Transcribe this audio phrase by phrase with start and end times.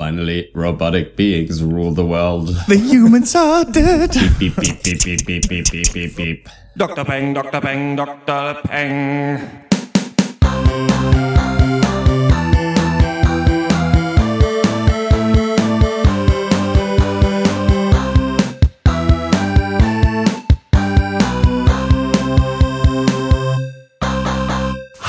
[0.00, 2.48] Finally, robotic beings rule the world.
[2.68, 4.16] The humans are dead.
[4.38, 6.48] Beep, beep, beep, beep, beep, beep, beep, beep, beep.
[6.74, 7.04] Dr.
[7.04, 7.60] Peng, Dr.
[7.60, 8.62] Peng, Dr.
[8.64, 9.69] Peng.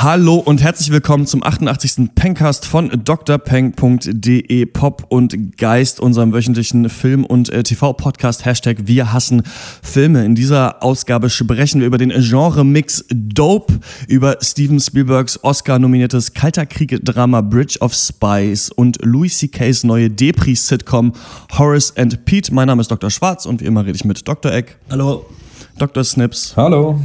[0.03, 2.15] Hallo und herzlich willkommen zum 88.
[2.15, 9.43] Pencast von drpeng.de Pop und Geist, unserem wöchentlichen Film- und äh, TV-Podcast Hashtag Wir hassen
[9.83, 10.25] Filme.
[10.25, 17.41] In dieser Ausgabe sprechen wir über den Genre-Mix Dope, über Steven Spielbergs Oscar-nominiertes Kalter Krieg-Drama
[17.41, 21.13] Bridge of Spies und Louis C.K.'s neue Depri-Sitcom
[21.59, 22.51] Horace and Pete.
[22.51, 23.11] Mein Name ist Dr.
[23.11, 24.51] Schwarz und wie immer rede ich mit Dr.
[24.51, 25.27] Eck, Hallo.
[25.77, 26.03] Dr.
[26.03, 26.99] Snips Hallo.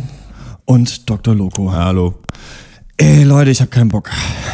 [0.65, 1.35] und Dr.
[1.35, 1.71] Loco.
[1.71, 2.15] Hallo.
[2.99, 4.09] Ey, Leute, ich hab keinen Bock.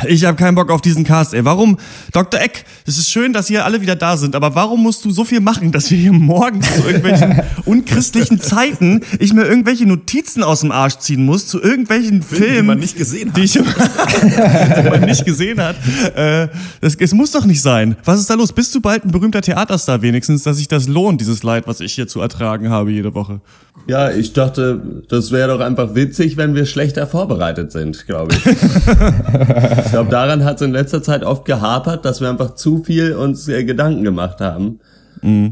[0.08, 1.44] Ich hab keinen Bock auf diesen Cast, ey.
[1.44, 1.78] Warum?
[2.12, 2.40] Dr.
[2.40, 5.24] Eck, es ist schön, dass ihr alle wieder da sind, aber warum musst du so
[5.24, 10.62] viel machen, dass wir hier morgens zu irgendwelchen unchristlichen Zeiten ich mir irgendwelche Notizen aus
[10.62, 13.36] dem Arsch ziehen muss zu irgendwelchen Filmen, die man nicht gesehen hat.
[13.36, 15.76] die, ich, die man nicht gesehen hat.
[16.16, 16.48] Äh,
[16.80, 17.94] das, es muss doch nicht sein.
[18.04, 18.52] Was ist da los?
[18.52, 21.92] Bist du bald ein berühmter Theaterstar wenigstens, dass sich das lohnt, dieses Leid, was ich
[21.92, 23.40] hier zu ertragen habe jede Woche?
[23.86, 28.31] Ja, ich dachte, das wäre doch einfach witzig, wenn wir schlechter vorbereitet sind, glaube ich.
[28.46, 33.14] Ich glaube, daran hat es in letzter Zeit oft gehapert, dass wir einfach zu viel
[33.14, 34.80] uns äh, Gedanken gemacht haben.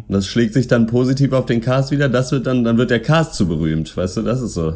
[0.08, 2.08] Und das schlägt sich dann positiv auf den Cast wieder.
[2.08, 4.22] Das wird dann, dann wird der Cast zu berühmt, weißt du?
[4.22, 4.74] Das ist so.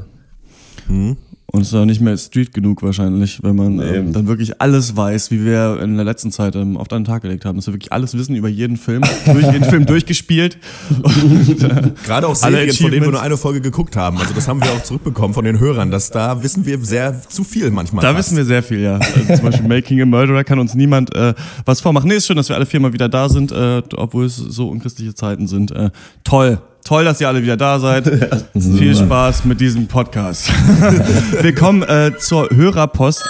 [1.54, 4.96] Und es ist auch nicht mehr Street genug wahrscheinlich, wenn man ähm, dann wirklich alles
[4.96, 7.54] weiß, wie wir in der letzten Zeit ähm, auf den Tag gelegt haben.
[7.54, 10.58] Dass wir wirklich alles wissen über jeden Film, durch jeden Film durchgespielt.
[11.00, 14.18] Und, äh, Gerade auch Serien, von denen wir nur eine Folge geguckt haben.
[14.18, 17.44] Also das haben wir auch zurückbekommen von den Hörern, dass da wissen wir sehr zu
[17.44, 18.02] viel manchmal.
[18.02, 18.18] da fast.
[18.18, 18.94] wissen wir sehr viel, ja.
[18.96, 22.08] Also zum Beispiel Making a Murderer kann uns niemand äh, was vormachen.
[22.08, 25.14] Nee, ist schön, dass wir alle viermal wieder da sind, äh, obwohl es so unchristliche
[25.14, 25.70] Zeiten sind.
[25.70, 25.90] Äh,
[26.24, 26.58] toll.
[26.84, 28.04] Toll, dass ihr alle wieder da seid.
[28.52, 30.48] Viel Spaß mit diesem Podcast.
[31.42, 33.24] Willkommen äh, zur Hörerpost.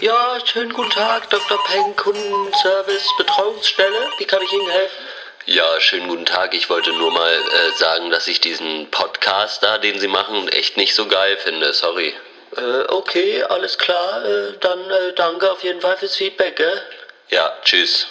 [0.00, 1.58] Ja, schönen guten Tag, Dr.
[1.68, 4.08] Peng, Kundenservice, Betreuungsstelle.
[4.18, 4.96] Wie kann ich Ihnen helfen?
[5.46, 6.54] Ja, schönen guten Tag.
[6.54, 10.76] Ich wollte nur mal äh, sagen, dass ich diesen Podcast da, den Sie machen, echt
[10.76, 11.72] nicht so geil finde.
[11.74, 12.12] Sorry.
[12.56, 14.24] Äh, okay, alles klar.
[14.24, 16.82] Äh, dann äh, danke auf jeden Fall fürs Feedback, gell?
[17.30, 18.08] Ja, tschüss.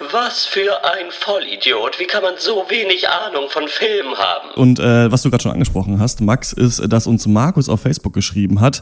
[0.00, 1.98] Was für ein Vollidiot.
[1.98, 4.50] Wie kann man so wenig Ahnung von Filmen haben?
[4.54, 8.12] Und äh, was du gerade schon angesprochen hast, Max, ist, dass uns Markus auf Facebook
[8.12, 8.80] geschrieben hat.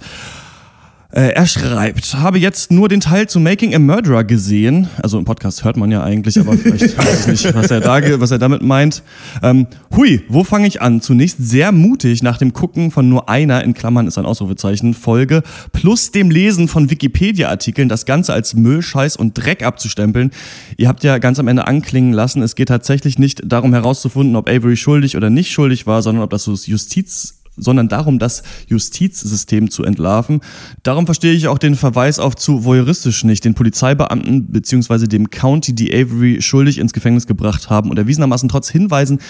[1.17, 4.91] Äh, er schreibt, habe jetzt nur den Teil zu Making a Murderer gesehen.
[5.03, 8.21] Also im Podcast hört man ja eigentlich, aber vielleicht weiß ich nicht, was er, da,
[8.21, 9.03] was er damit meint.
[9.43, 9.67] Ähm,
[9.97, 11.01] hui, wo fange ich an?
[11.01, 15.43] Zunächst sehr mutig nach dem Gucken von nur einer, in Klammern ist ein Ausrufezeichen, Folge,
[15.73, 20.33] plus dem Lesen von Wikipedia-Artikeln, das Ganze als Müll, Scheiß und Dreck abzustempeln.
[20.77, 24.51] Ihr habt ja ganz am Ende anklingen lassen, es geht tatsächlich nicht darum herauszufinden, ob
[24.51, 29.71] Avery schuldig oder nicht schuldig war, sondern ob das so Justiz sondern darum, das Justizsystem
[29.71, 30.41] zu entlarven.
[30.83, 35.75] Darum verstehe ich auch den Verweis auf zu voyeuristisch nicht, den Polizeibeamten beziehungsweise dem County,
[35.75, 39.21] die Avery schuldig ins Gefängnis gebracht haben und erwiesenermaßen trotz Hinweisen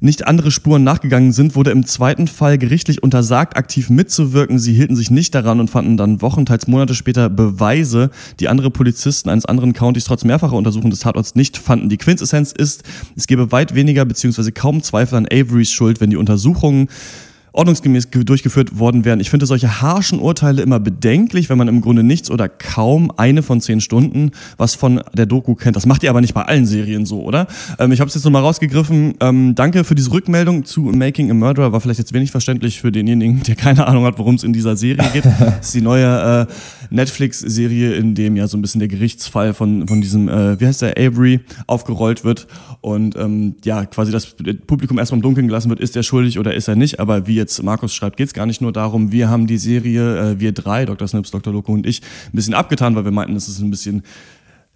[0.00, 4.58] nicht andere Spuren nachgegangen sind, wurde im zweiten Fall gerichtlich untersagt, aktiv mitzuwirken.
[4.58, 8.70] Sie hielten sich nicht daran und fanden dann Wochen, teils Monate später Beweise, die andere
[8.70, 11.88] Polizisten eines anderen Countys trotz mehrfacher Untersuchung des Tatorts nicht fanden.
[11.88, 12.82] Die Quintessenz ist,
[13.16, 16.88] es gäbe weit weniger beziehungsweise kaum Zweifel an Averys Schuld, wenn die Untersuchungen
[17.56, 19.20] ordnungsgemäß ge- durchgeführt worden wären.
[19.20, 23.42] Ich finde solche harschen Urteile immer bedenklich, wenn man im Grunde nichts oder kaum eine
[23.42, 25.76] von zehn Stunden was von der Doku kennt.
[25.76, 27.46] Das macht ihr aber nicht bei allen Serien so, oder?
[27.78, 29.14] Ähm, ich habe es jetzt nochmal rausgegriffen.
[29.20, 31.72] Ähm, danke für diese Rückmeldung zu Making a Murderer.
[31.72, 34.76] War vielleicht jetzt wenig verständlich für denjenigen, der keine Ahnung hat, worum es in dieser
[34.76, 35.24] Serie geht.
[35.24, 39.86] Das ist die neue äh, Netflix-Serie, in dem ja so ein bisschen der Gerichtsfall von,
[39.88, 42.46] von diesem, äh, wie heißt der, Avery, aufgerollt wird.
[42.80, 44.36] Und ähm, ja, quasi das
[44.66, 47.00] Publikum erstmal im Dunkeln gelassen wird, ist er schuldig oder ist er nicht.
[47.00, 50.32] Aber wie jetzt Markus schreibt, geht es gar nicht nur darum, wir haben die Serie,
[50.32, 51.08] äh, wir drei, Dr.
[51.08, 51.52] Snips, Dr.
[51.52, 54.02] Loco und ich, ein bisschen abgetan, weil wir meinten, es ist ein bisschen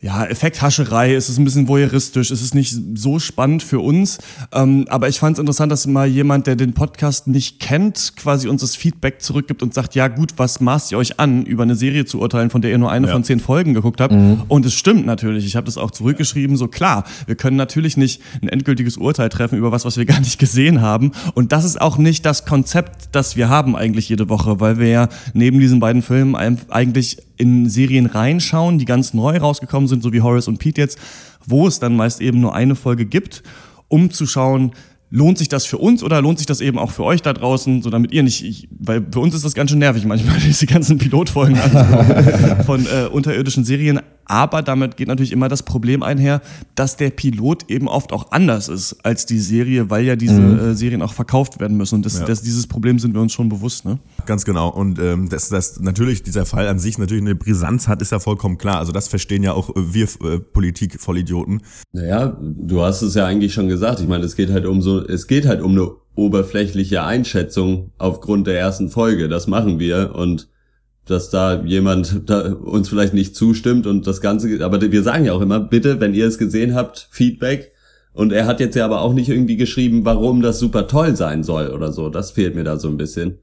[0.02, 4.16] ja, Effekthascherei, es ist ein bisschen voyeuristisch, es ist nicht so spannend für uns.
[4.50, 8.48] Ähm, aber ich fand es interessant, dass mal jemand, der den Podcast nicht kennt, quasi
[8.48, 11.74] uns das Feedback zurückgibt und sagt, ja gut, was maßt ihr euch an, über eine
[11.74, 13.12] Serie zu urteilen, von der ihr nur eine Ja.
[13.12, 14.14] von zehn Folgen geguckt habt?
[14.48, 18.22] Und es stimmt natürlich, ich habe das auch zurückgeschrieben, so klar, wir können natürlich nicht
[18.40, 21.12] ein endgültiges Urteil treffen über was, was wir gar nicht gesehen haben.
[21.34, 24.88] Und das ist auch nicht das Konzept, das wir haben eigentlich jede Woche, weil wir
[24.88, 30.12] ja neben diesen beiden Filmen eigentlich in Serien reinschauen, die ganz neu rausgekommen sind, so
[30.12, 30.98] wie Horace und Pete jetzt,
[31.46, 33.42] wo es dann meist eben nur eine Folge gibt,
[33.88, 34.72] um zu schauen,
[35.10, 37.82] lohnt sich das für uns oder lohnt sich das eben auch für euch da draußen,
[37.82, 40.66] so damit ihr nicht, ich, weil für uns ist das ganz schön nervig manchmal, diese
[40.66, 44.00] ganzen Pilotfolgen anzugucken von äh, unterirdischen Serien.
[44.30, 46.40] Aber damit geht natürlich immer das Problem einher,
[46.76, 50.74] dass der Pilot eben oft auch anders ist als die Serie, weil ja diese äh,
[50.74, 51.96] Serien auch verkauft werden müssen.
[51.96, 52.26] Und das, Ja.
[52.26, 53.84] das, dieses Problem sind wir uns schon bewusst.
[53.84, 53.98] Ne?
[54.26, 54.68] Ganz genau.
[54.68, 58.20] Und ähm, dass, dass natürlich dieser Fall an sich natürlich eine Brisanz hat, ist ja
[58.20, 58.78] vollkommen klar.
[58.78, 61.62] Also das verstehen ja auch äh, wir äh, Politik-Vollidioten.
[61.92, 63.98] Naja, du hast es ja eigentlich schon gesagt.
[63.98, 68.46] Ich meine, es geht halt um so, es geht halt um eine oberflächliche Einschätzung aufgrund
[68.46, 69.28] der ersten Folge.
[69.28, 70.48] Das machen wir und
[71.10, 75.32] dass da jemand da uns vielleicht nicht zustimmt und das Ganze, aber wir sagen ja
[75.32, 77.72] auch immer, bitte, wenn ihr es gesehen habt, Feedback.
[78.12, 81.44] Und er hat jetzt ja aber auch nicht irgendwie geschrieben, warum das super toll sein
[81.44, 82.08] soll oder so.
[82.08, 83.38] Das fehlt mir da so ein bisschen.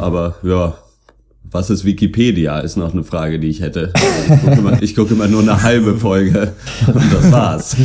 [0.00, 0.76] Aber ja,
[1.50, 3.92] was ist Wikipedia, ist noch eine Frage, die ich hätte.
[4.30, 6.54] Ich gucke immer, ich gucke immer nur eine halbe Folge
[6.86, 7.76] und das war's.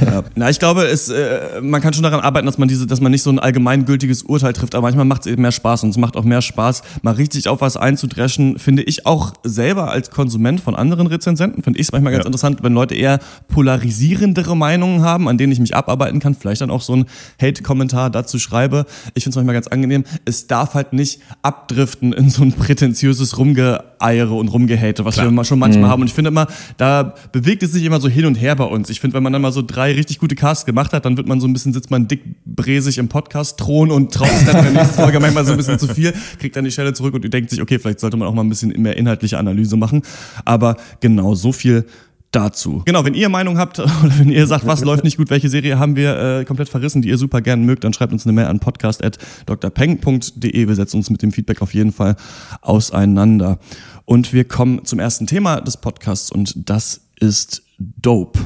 [0.00, 0.22] Ja.
[0.36, 3.12] Na, ich glaube, es, äh, man kann schon daran arbeiten, dass man diese, dass man
[3.12, 5.98] nicht so ein allgemeingültiges Urteil trifft, aber manchmal macht es eben mehr Spaß und es
[5.98, 10.60] macht auch mehr Spaß, mal richtig auf was einzudreschen, finde ich auch selber als Konsument
[10.60, 12.28] von anderen Rezensenten, finde ich es manchmal ganz Ja.
[12.28, 13.18] interessant, wenn Leute eher
[13.48, 17.04] polarisierendere Meinungen haben, an denen ich mich abarbeiten kann, vielleicht dann auch so ein
[17.40, 18.86] Hate-Kommentar dazu schreibe.
[19.12, 20.04] Ich finde es manchmal ganz angenehm.
[20.24, 22.99] Es darf halt nicht abdriften in so ein prätentiöses
[23.36, 26.02] Rumgeeiere und Rumgehate, was wir immer schon manchmal haben.
[26.02, 28.90] Und ich finde immer, da bewegt es sich immer so hin und her bei uns.
[28.90, 31.26] Ich finde, wenn man dann mal so drei richtig gute Casts gemacht hat, dann wird
[31.26, 34.74] man so ein bisschen, sitzt man dick bräsig im Podcast-Thron und traut sich dann in
[34.74, 37.32] der nächsten Folge manchmal so ein bisschen zu viel, kriegt dann die Stelle zurück und
[37.32, 40.02] denkt sich, okay, vielleicht sollte man auch mal ein bisschen mehr inhaltliche Analyse machen.
[40.44, 41.86] Aber genau, so viel
[42.30, 42.82] dazu.
[42.84, 45.78] Genau, wenn ihr Meinung habt oder wenn ihr sagt, was läuft nicht gut, welche Serie
[45.78, 48.46] haben wir äh, komplett verrissen, die ihr super gern mögt, dann schreibt uns eine Mail
[48.46, 50.68] an podcast.drpeng.de.
[50.68, 52.16] Wir setzen uns mit dem Feedback auf jeden Fall
[52.60, 53.58] auseinander.
[54.04, 58.38] Und wir kommen zum ersten Thema des Podcasts und das ist Dope.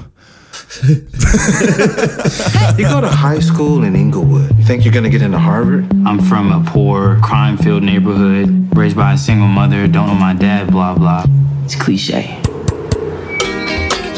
[2.78, 4.56] You go to high school in Inglewood.
[4.56, 5.84] You think you're gonna get into Harvard?
[6.06, 10.32] I'm from a poor, crime filled neighborhood, raised by a single mother, don't know my
[10.32, 11.25] dad, blah, blah.
[11.64, 12.40] It's cliche.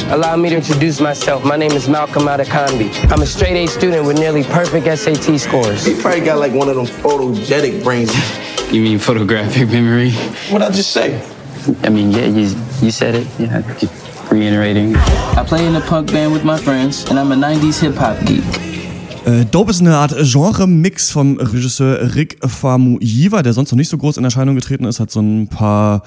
[0.09, 1.45] Allow me to introduce myself.
[1.45, 3.11] My name is Malcolm Adekambi.
[3.11, 5.85] I'm a straight A student with nearly perfect SAT scores.
[5.89, 8.13] You probably got like one of them photogenic brains.
[8.73, 10.11] You mean photographic memory?
[10.51, 11.23] What'd I just say?
[11.85, 13.27] I mean, yeah, you, you said it.
[13.39, 13.93] Yeah, just
[14.29, 14.97] reiterating.
[14.97, 18.19] I play in a punk band with my friends, and I'm a 90s hip hop
[18.27, 18.43] geek.
[19.25, 23.99] Äh, Dope ist eine Art Genre-Mix vom Regisseur Rick Famuyiwa, der sonst noch nicht so
[23.99, 26.03] groß in Erscheinung getreten ist, hat so ein paar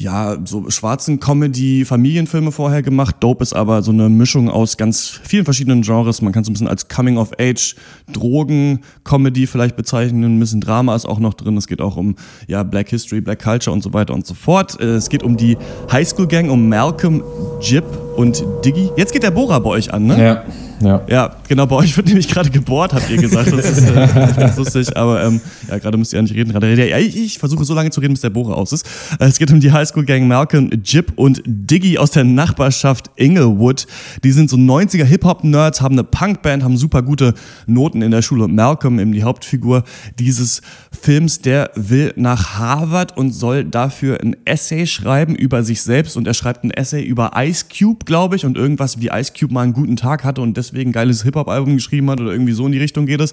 [0.00, 3.16] ja, so schwarzen Comedy-Familienfilme vorher gemacht.
[3.20, 6.22] Dope ist aber so eine Mischung aus ganz vielen verschiedenen Genres.
[6.22, 7.76] Man kann es ein bisschen als Coming-of-Age,
[8.10, 10.24] Drogen-Comedy vielleicht bezeichnen.
[10.24, 11.58] Ein bisschen Drama ist auch noch drin.
[11.58, 12.14] Es geht auch um
[12.46, 14.80] ja, Black History, Black Culture und so weiter und so fort.
[14.80, 15.58] Äh, Es geht um die
[15.92, 17.22] Highschool-Gang, um Malcolm,
[17.60, 17.84] Jip
[18.20, 18.90] und Diggy.
[18.96, 20.22] Jetzt geht der Bohrer bei euch an, ne?
[20.22, 20.44] Ja,
[20.82, 21.02] ja.
[21.08, 23.52] Ja, genau, bei euch wird nämlich gerade gebohrt, habt ihr gesagt.
[23.52, 24.08] Das ist äh,
[24.38, 26.52] ganz lustig, aber ähm, ja, gerade müsst ihr ja nicht reden.
[26.52, 28.86] Gerade ja, ich, ich versuche so lange zu reden, bis der Bohrer aus ist.
[29.18, 33.86] Äh, Es geht um die Highschool-Gang Malcolm, Jip und Diggy aus der Nachbarschaft Inglewood.
[34.24, 37.34] Die sind so 90er Hip-Hop-Nerds, haben eine Punkband, haben super gute
[37.66, 38.44] Noten in der Schule.
[38.44, 39.84] Und Malcolm, eben die Hauptfigur
[40.18, 40.62] dieses
[40.98, 46.16] Films, der will nach Harvard und soll dafür ein Essay schreiben über sich selbst.
[46.16, 49.54] Und er schreibt ein Essay über Ice Cube, glaube ich, und irgendwas, wie Ice Cube
[49.54, 52.66] mal einen guten Tag hatte und deswegen ein geiles Hip-Hop-Album geschrieben hat oder irgendwie so
[52.66, 53.32] in die Richtung geht es.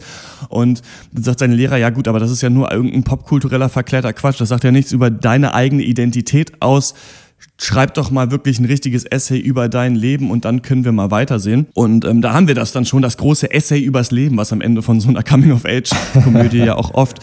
[0.49, 4.13] Und dann sagt sein Lehrer, ja gut, aber das ist ja nur irgendein popkultureller verklärter
[4.13, 4.39] Quatsch.
[4.39, 6.93] Das sagt ja nichts über deine eigene Identität aus.
[7.59, 11.09] Schreib doch mal wirklich ein richtiges Essay über dein Leben und dann können wir mal
[11.09, 11.65] weitersehen.
[11.73, 14.61] Und ähm, da haben wir das dann schon, das große Essay übers Leben, was am
[14.61, 17.17] Ende von so einer Coming-of-Age-Komödie ja auch oft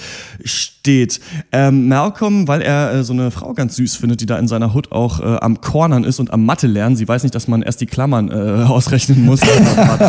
[0.44, 1.20] steht.
[1.52, 4.74] Ähm, Malcolm, weil er äh, so eine Frau ganz süß findet, die da in seiner
[4.74, 6.96] Hut auch äh, am Cornern ist und am Mathe lernen.
[6.96, 9.40] Sie weiß nicht, dass man erst die Klammern äh, ausrechnen muss,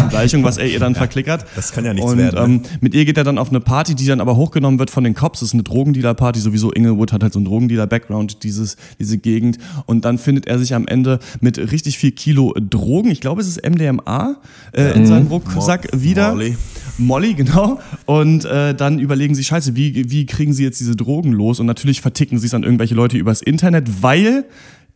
[0.09, 1.45] Gleichung, was er ihr dann verklickert.
[1.55, 2.55] das kann ja nichts und, werden, ne?
[2.55, 5.03] Ähm, mit ihr geht er dann auf eine Party, die dann aber hochgenommen wird von
[5.03, 5.41] den Cops.
[5.41, 9.59] Das ist eine Drogendealer-Party, sowieso Inglewood hat halt so einen Drogendealer-Background, dieses, diese Gegend.
[9.85, 13.47] Und dann findet er sich am Ende mit richtig viel Kilo Drogen, ich glaube es
[13.47, 14.37] ist MDMA,
[14.73, 16.31] äh, in seinem Rucksack Mo- wieder.
[16.33, 16.55] Molly.
[16.97, 17.79] Molly, genau.
[18.05, 21.59] Und äh, dann überlegen sie, scheiße, wie, wie kriegen sie jetzt diese Drogen los?
[21.59, 24.45] Und natürlich verticken sie es an irgendwelche Leute übers Internet, weil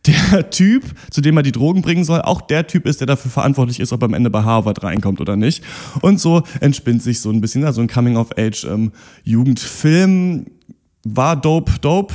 [0.06, 3.30] der Typ, zu dem er die Drogen bringen soll, auch der Typ ist, der dafür
[3.30, 5.62] verantwortlich ist, ob er am Ende bei Harvard reinkommt oder nicht.
[6.00, 10.46] Und so entspinnt sich so ein bisschen, ja, so ein Coming-of-Age-Jugendfilm.
[11.04, 12.14] War dope, dope.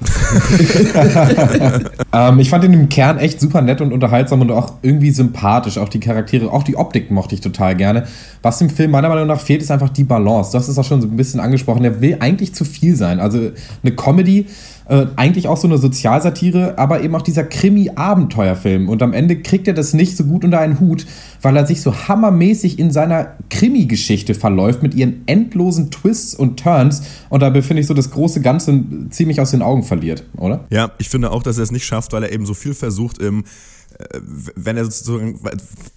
[2.12, 5.78] Ähm, ich fand ihn im Kern echt super nett und unterhaltsam und auch irgendwie sympathisch.
[5.78, 8.04] Auch die Charaktere, auch die Optik mochte ich total gerne.
[8.42, 10.56] Was dem Film meiner Meinung nach fehlt, ist einfach die Balance.
[10.58, 11.84] Hast es auch schon so ein bisschen angesprochen.
[11.84, 13.20] Der will eigentlich zu viel sein.
[13.20, 13.52] Also
[13.82, 14.46] eine Comedy,
[14.90, 18.88] äh, eigentlich auch so eine Sozialsatire, aber eben auch dieser Krimi-Abenteuerfilm.
[18.88, 21.06] Und am Ende kriegt er das nicht so gut unter einen Hut,
[21.42, 27.02] weil er sich so hammermäßig in seiner Krimi-Geschichte verläuft mit ihren endlosen Twists und Turns.
[27.28, 30.64] Und dabei finde ich so das große Ganze ziemlich aus den Augen verliert, oder?
[30.70, 33.18] Ja, ich finde auch, dass er es nicht schafft, weil er eben so viel versucht,
[33.18, 33.44] im
[34.54, 35.38] wenn er sozusagen,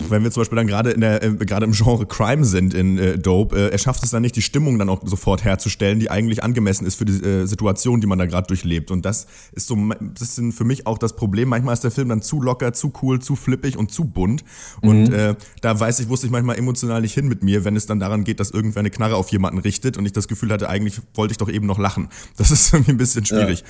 [0.09, 2.97] wenn wir zum Beispiel dann gerade in der, äh, gerade im Genre Crime sind in
[2.97, 6.09] äh, Dope, äh, er schafft es dann nicht, die Stimmung dann auch sofort herzustellen, die
[6.11, 8.91] eigentlich angemessen ist für die äh, Situation, die man da gerade durchlebt.
[8.91, 11.49] Und das ist so, das ist für mich auch das Problem.
[11.49, 14.43] Manchmal ist der Film dann zu locker, zu cool, zu flippig und zu bunt.
[14.81, 15.13] Und Mhm.
[15.13, 17.99] äh, da weiß ich, wusste ich manchmal emotional nicht hin mit mir, wenn es dann
[17.99, 21.01] daran geht, dass irgendwer eine Knarre auf jemanden richtet und ich das Gefühl hatte, eigentlich
[21.13, 22.09] wollte ich doch eben noch lachen.
[22.37, 23.63] Das ist irgendwie ein bisschen schwierig.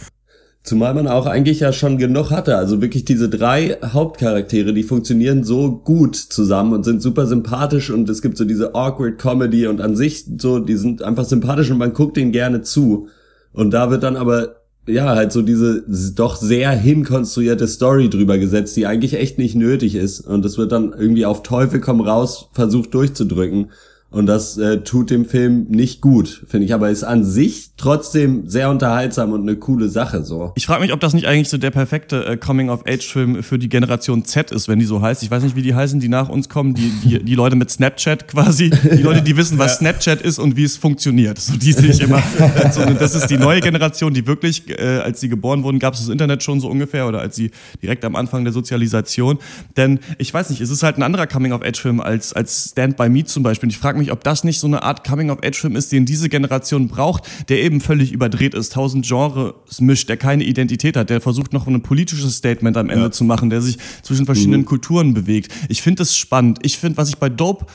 [0.63, 2.55] Zumal man auch eigentlich ja schon genug hatte.
[2.55, 8.09] Also wirklich diese drei Hauptcharaktere, die funktionieren so gut zusammen und sind super sympathisch und
[8.09, 11.79] es gibt so diese awkward Comedy und an sich so, die sind einfach sympathisch und
[11.79, 13.09] man guckt denen gerne zu.
[13.51, 14.55] Und da wird dann aber
[14.87, 15.83] ja halt so diese
[16.15, 20.21] doch sehr hinkonstruierte Story drüber gesetzt, die eigentlich echt nicht nötig ist.
[20.21, 23.71] Und es wird dann irgendwie auf Teufel komm raus versucht durchzudrücken.
[24.13, 26.73] Und das äh, tut dem Film nicht gut, finde ich.
[26.73, 30.53] Aber ist an sich trotzdem sehr unterhaltsam und eine coole Sache so.
[30.55, 34.23] Ich frage mich, ob das nicht eigentlich so der perfekte äh, Coming-of-Age-Film für die Generation
[34.23, 35.23] Z ist, wenn die so heißt.
[35.23, 36.75] Ich weiß nicht, wie die heißen, die nach uns kommen.
[36.75, 38.69] Die, die, die Leute mit Snapchat quasi.
[38.69, 41.39] Die Leute, die wissen, was Snapchat ist und wie es funktioniert.
[41.39, 42.21] So, die sehe ich immer.
[42.71, 45.95] so, und das ist die neue Generation, die wirklich, äh, als sie geboren wurden, gab
[45.95, 47.49] es das Internet schon so ungefähr oder als sie
[47.81, 49.39] direkt am Anfang der Sozialisation.
[49.75, 53.25] Denn ich weiß nicht, es ist halt ein anderer Coming-of-Age-Film als, als Stand By Me
[53.25, 53.67] zum Beispiel.
[53.67, 56.87] Und ich frage mich, ob das nicht so eine Art Coming-of-Age-Film ist, den diese Generation
[56.87, 61.53] braucht, der eben völlig überdreht ist, tausend Genres mischt, der keine Identität hat, der versucht
[61.53, 65.53] noch ein politisches Statement am Ende zu machen, der sich zwischen verschiedenen Kulturen bewegt.
[65.69, 66.59] Ich finde es spannend.
[66.63, 67.65] Ich finde, was ich bei Dope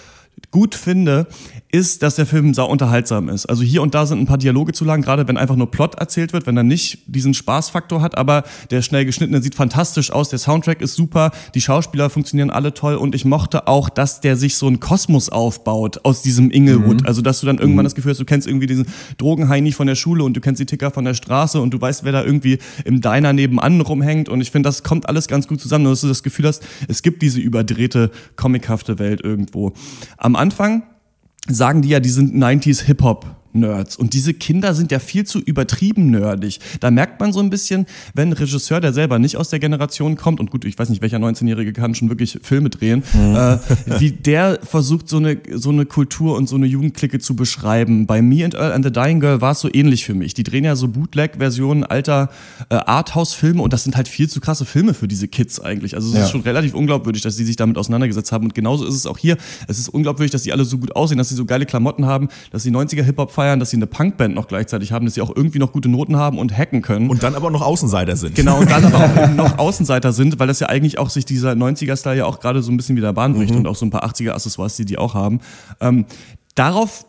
[0.50, 1.26] gut finde,
[1.70, 3.46] ist, dass der Film sau unterhaltsam ist.
[3.46, 5.96] Also hier und da sind ein paar Dialoge zu lang, gerade wenn einfach nur Plot
[5.96, 10.30] erzählt wird, wenn er nicht diesen Spaßfaktor hat, aber der schnell geschnittene sieht fantastisch aus,
[10.30, 14.36] der Soundtrack ist super, die Schauspieler funktionieren alle toll und ich mochte auch, dass der
[14.36, 17.06] sich so einen Kosmos aufbaut aus diesem Inglewood.
[17.06, 18.86] Also dass du dann irgendwann das Gefühl hast, du kennst irgendwie diesen
[19.18, 22.04] Drogenheini von der Schule und du kennst die Ticker von der Straße und du weißt,
[22.04, 25.60] wer da irgendwie im Diner nebenan rumhängt und ich finde, das kommt alles ganz gut
[25.60, 29.72] zusammen, dass du das Gefühl hast, es gibt diese überdrehte, comichafte Welt irgendwo.
[30.16, 30.82] Am Anfang
[31.46, 33.26] sagen die ja, die sind 90s Hip-Hop.
[33.60, 33.96] Nerds.
[33.96, 36.60] Und diese Kinder sind ja viel zu übertrieben nerdig.
[36.80, 40.16] Da merkt man so ein bisschen, wenn ein Regisseur, der selber nicht aus der Generation
[40.16, 43.58] kommt, und gut, ich weiß nicht, welcher 19-Jährige kann schon wirklich Filme drehen, äh,
[43.98, 48.06] wie der versucht, so eine, so eine Kultur und so eine Jugendklicke zu beschreiben.
[48.06, 50.34] Bei Me and Earl and the Dying Girl war es so ähnlich für mich.
[50.34, 52.30] Die drehen ja so Bootleg-Versionen alter
[52.68, 55.94] äh, Arthouse-Filme und das sind halt viel zu krasse Filme für diese Kids eigentlich.
[55.94, 56.24] Also es Ja.
[56.24, 58.44] ist schon relativ unglaubwürdig, dass sie sich damit auseinandergesetzt haben.
[58.46, 59.36] Und genauso ist es auch hier.
[59.66, 62.28] Es ist unglaubwürdig, dass die alle so gut aussehen, dass sie so geile Klamotten haben,
[62.50, 65.34] dass sie 90er Hip-Hop feiern, dass sie eine Punkband noch gleichzeitig haben, dass sie auch
[65.34, 67.10] irgendwie noch gute Noten haben und hacken können.
[67.10, 68.34] Und dann aber noch Außenseiter sind.
[68.34, 71.52] Genau, und dann aber auch noch Außenseiter sind, weil das ja eigentlich auch sich dieser
[71.52, 74.04] 90er-Style ja auch gerade so ein bisschen wieder Bahn bricht und auch so ein paar
[74.04, 75.40] 80er-Accessoires, die die auch haben.
[75.80, 76.06] Ähm,
[76.54, 77.06] darauf,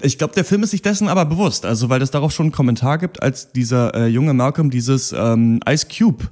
[0.00, 2.52] ich glaube, der Film ist sich dessen aber bewusst, also weil es darauf schon einen
[2.52, 6.24] Kommentar gibt, als dieser äh, junge Malcolm dieses ähm, Ice Cube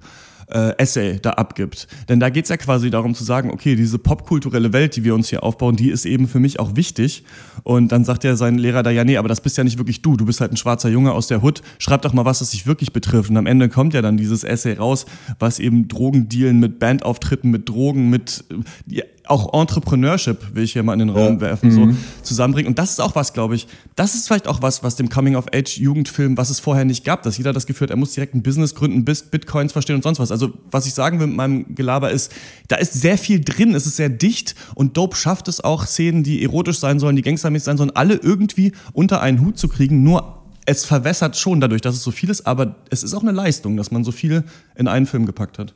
[0.53, 1.89] äh, Essay da abgibt.
[2.09, 5.29] Denn da geht's ja quasi darum zu sagen, okay, diese popkulturelle Welt, die wir uns
[5.29, 7.25] hier aufbauen, die ist eben für mich auch wichtig.
[7.63, 10.03] Und dann sagt ja sein Lehrer da, ja, nee, aber das bist ja nicht wirklich
[10.03, 10.17] du.
[10.17, 11.63] Du bist halt ein schwarzer Junge aus der Hood.
[11.79, 13.31] Schreib doch mal was, das dich wirklich betrifft.
[13.31, 15.07] Und am Ende kommt ja dann dieses Essay raus,
[15.39, 18.45] was eben Drogendealen mit Bandauftritten, mit Drogen, mit
[18.87, 21.89] ja, auch Entrepreneurship, will ich hier mal in den Raum werfen, so
[22.23, 22.69] zusammenbringen.
[22.69, 26.37] Und das ist auch was, glaube ich, das ist vielleicht auch was, was dem Coming-of-Age-Jugendfilm,
[26.37, 28.75] was es vorher nicht gab, dass jeder das Gefühl hat, er muss direkt ein Business
[28.75, 30.33] gründen, bis Bitcoins verstehen und sonst was.
[30.33, 32.33] Also, was ich sagen will mit meinem Gelaber ist,
[32.69, 36.25] da ist sehr viel drin, es ist sehr dicht und Dope schafft es auch, Szenen,
[36.25, 40.03] die erotisch sein sollen, die gangstermäßig sein sollen, alle irgendwie unter einen Hut zu kriegen,
[40.03, 43.33] nur es verwässert schon dadurch, dass es so viel ist, aber es ist auch eine
[43.33, 44.45] Leistung, dass man so viel
[44.77, 45.75] in einen Film gepackt hat.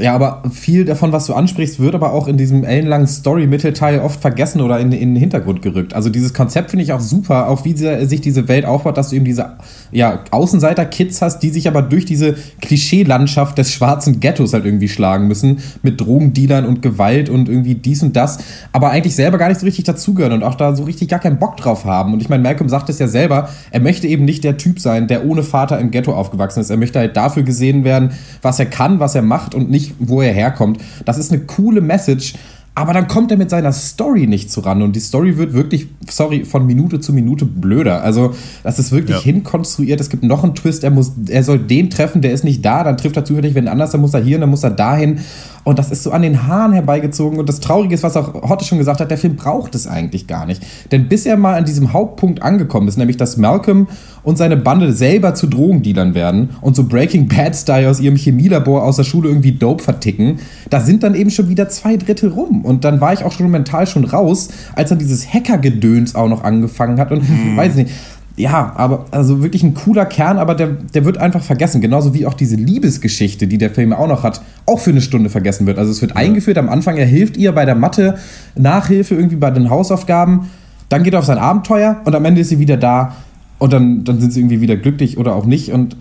[0.00, 4.20] Ja, aber viel davon, was du ansprichst, wird aber auch in diesem ellenlangen Story-Mittelteil oft
[4.20, 5.94] vergessen oder in, in den Hintergrund gerückt.
[5.94, 9.10] Also dieses Konzept finde ich auch super, auch wie sie, sich diese Welt aufbaut, dass
[9.10, 9.52] du eben diese
[9.92, 15.28] ja, Außenseiter-Kids hast, die sich aber durch diese Klischee-Landschaft des schwarzen Ghettos halt irgendwie schlagen
[15.28, 18.38] müssen, mit Drogendealern und Gewalt und irgendwie dies und das,
[18.72, 21.38] aber eigentlich selber gar nicht so richtig dazugehören und auch da so richtig gar keinen
[21.38, 22.14] Bock drauf haben.
[22.14, 25.06] Und ich meine, Malcolm sagt es ja selber, er möchte eben nicht der Typ sein,
[25.06, 26.70] der ohne Vater im Ghetto aufgewachsen ist.
[26.70, 28.10] Er möchte halt dafür gesehen werden,
[28.42, 30.80] was er kann, was er macht und nicht, wo er herkommt.
[31.04, 32.34] Das ist eine coole Message.
[32.76, 36.44] Aber dann kommt er mit seiner Story nicht zuran und die Story wird wirklich, sorry,
[36.44, 38.02] von Minute zu Minute blöder.
[38.02, 39.22] Also, das ist wirklich Ja.
[39.22, 40.00] hinkonstruiert.
[40.00, 42.82] Es gibt noch einen Twist, er, muss, er soll den treffen, der ist nicht da,
[42.82, 45.20] dann trifft er zufällig wenn anders, dann muss er hier, dann muss er dahin.
[45.64, 47.38] Und das ist so an den Haaren herbeigezogen.
[47.38, 50.26] Und das Traurige ist, was auch Hotte schon gesagt hat, der Film braucht es eigentlich
[50.26, 50.62] gar nicht.
[50.92, 53.88] Denn bis er mal an diesem Hauptpunkt angekommen ist, nämlich dass Malcolm
[54.22, 58.96] und seine Bande selber zu Drogendealern werden und so Breaking Bad-Style aus ihrem Chemielabor aus
[58.96, 60.38] der Schule irgendwie Dope verticken,
[60.70, 62.64] da sind dann eben schon wieder zwei Drittel rum.
[62.64, 66.44] Und dann war ich auch schon mental schon raus, als dann dieses Hacker-Gedöns auch noch
[66.44, 67.10] angefangen hat.
[67.12, 67.22] Und
[67.56, 67.90] weiß nicht,
[68.36, 71.80] ja, aber also wirklich ein cooler Kern, aber der, der wird einfach vergessen.
[71.80, 75.30] Genauso wie auch diese Liebesgeschichte, die der Film auch noch hat, auch für eine Stunde
[75.30, 75.78] vergessen wird.
[75.78, 76.16] Also es wird ja.
[76.16, 78.18] eingeführt, am Anfang er hilft ihr bei der Mathe,
[78.56, 80.50] Nachhilfe irgendwie bei den Hausaufgaben,
[80.88, 83.14] dann geht er auf sein Abenteuer und am Ende ist sie wieder da
[83.58, 85.70] und dann, dann sind sie irgendwie wieder glücklich oder auch nicht.
[85.70, 85.96] Und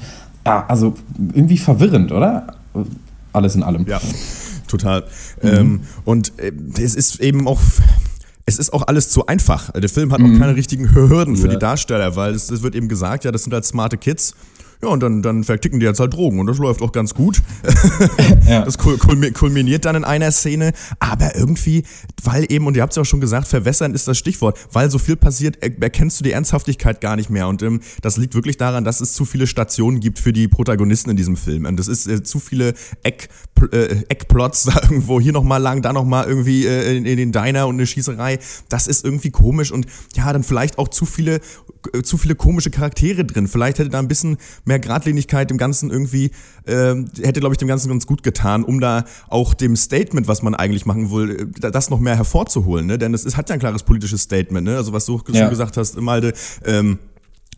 [0.45, 0.95] ja, also
[1.33, 2.47] irgendwie verwirrend, oder?
[3.31, 3.85] Alles in allem.
[3.87, 4.01] Ja,
[4.67, 5.03] total.
[5.41, 5.49] Mhm.
[5.49, 7.61] Ähm, und äh, es ist eben auch
[8.45, 9.71] es ist auch alles zu einfach.
[9.71, 10.35] Der Film hat mhm.
[10.35, 11.53] auch keine richtigen Hürden für ja.
[11.53, 14.35] die Darsteller, weil es, es, wird eben gesagt, ja, das sind halt smarte Kids
[14.83, 17.41] ja, und dann, dann verticken die jetzt halt Drogen und das läuft auch ganz gut.
[18.47, 18.65] ja.
[18.65, 21.83] Das kulminiert dann in einer Szene, aber irgendwie,
[22.21, 24.91] weil eben, und ihr habt es ja auch schon gesagt, verwässern ist das Stichwort, weil
[24.91, 27.47] so viel passiert, erkennst du die Ernsthaftigkeit gar nicht mehr.
[27.47, 31.09] Und ähm, das liegt wirklich daran, dass es zu viele Stationen gibt für die Protagonisten
[31.11, 31.65] in diesem Film.
[31.65, 32.73] Und das ist äh, zu viele
[33.03, 33.29] Eck,
[33.71, 37.67] äh, Eckplots da irgendwo, hier nochmal lang, da nochmal irgendwie äh, in, in den Diner
[37.67, 38.39] und eine Schießerei.
[38.67, 39.85] Das ist irgendwie komisch und
[40.15, 41.39] ja, dann vielleicht auch zu viele,
[41.93, 43.47] äh, zu viele komische Charaktere drin.
[43.47, 46.31] Vielleicht hätte da ein bisschen mehr Geradlinigkeit dem Ganzen irgendwie,
[46.65, 50.41] äh, hätte, glaube ich, dem Ganzen ganz gut getan, um da auch dem Statement, was
[50.41, 52.85] man eigentlich machen will, äh, das noch mehr hervorzuholen.
[52.85, 52.97] Ne?
[52.97, 54.77] Denn es, es hat ja ein klares politisches Statement, ne?
[54.77, 55.41] Also was du ja.
[55.41, 56.33] schon gesagt hast, Malde,
[56.65, 56.99] ähm,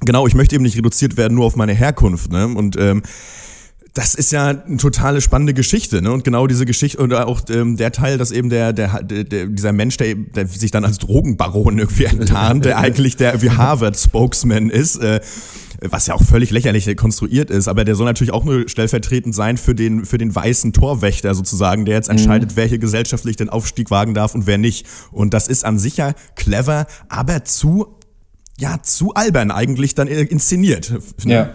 [0.01, 2.31] genau, ich möchte eben nicht reduziert werden nur auf meine Herkunft.
[2.31, 2.47] Ne?
[2.47, 3.03] Und ähm,
[3.95, 6.11] das ist ja eine totale spannende Geschichte, ne?
[6.11, 9.71] Und genau diese Geschichte oder auch ähm, der Teil, dass eben der, der, der dieser
[9.71, 14.69] Mensch, der, der sich dann als Drogenbaron irgendwie enttarnt, der eigentlich der wie Harvard Spokesman
[14.69, 15.21] ist, äh,
[15.79, 19.55] was ja auch völlig lächerlich konstruiert ist, aber der soll natürlich auch nur stellvertretend sein
[19.55, 22.55] für den, für den weißen Torwächter sozusagen, der jetzt entscheidet, mhm.
[22.57, 24.85] wer hier gesellschaftlich den Aufstieg wagen darf und wer nicht.
[25.13, 27.95] Und das ist an sich ja clever, aber zu,
[28.57, 30.93] ja, zu albern eigentlich dann inszeniert.
[31.23, 31.53] Ja.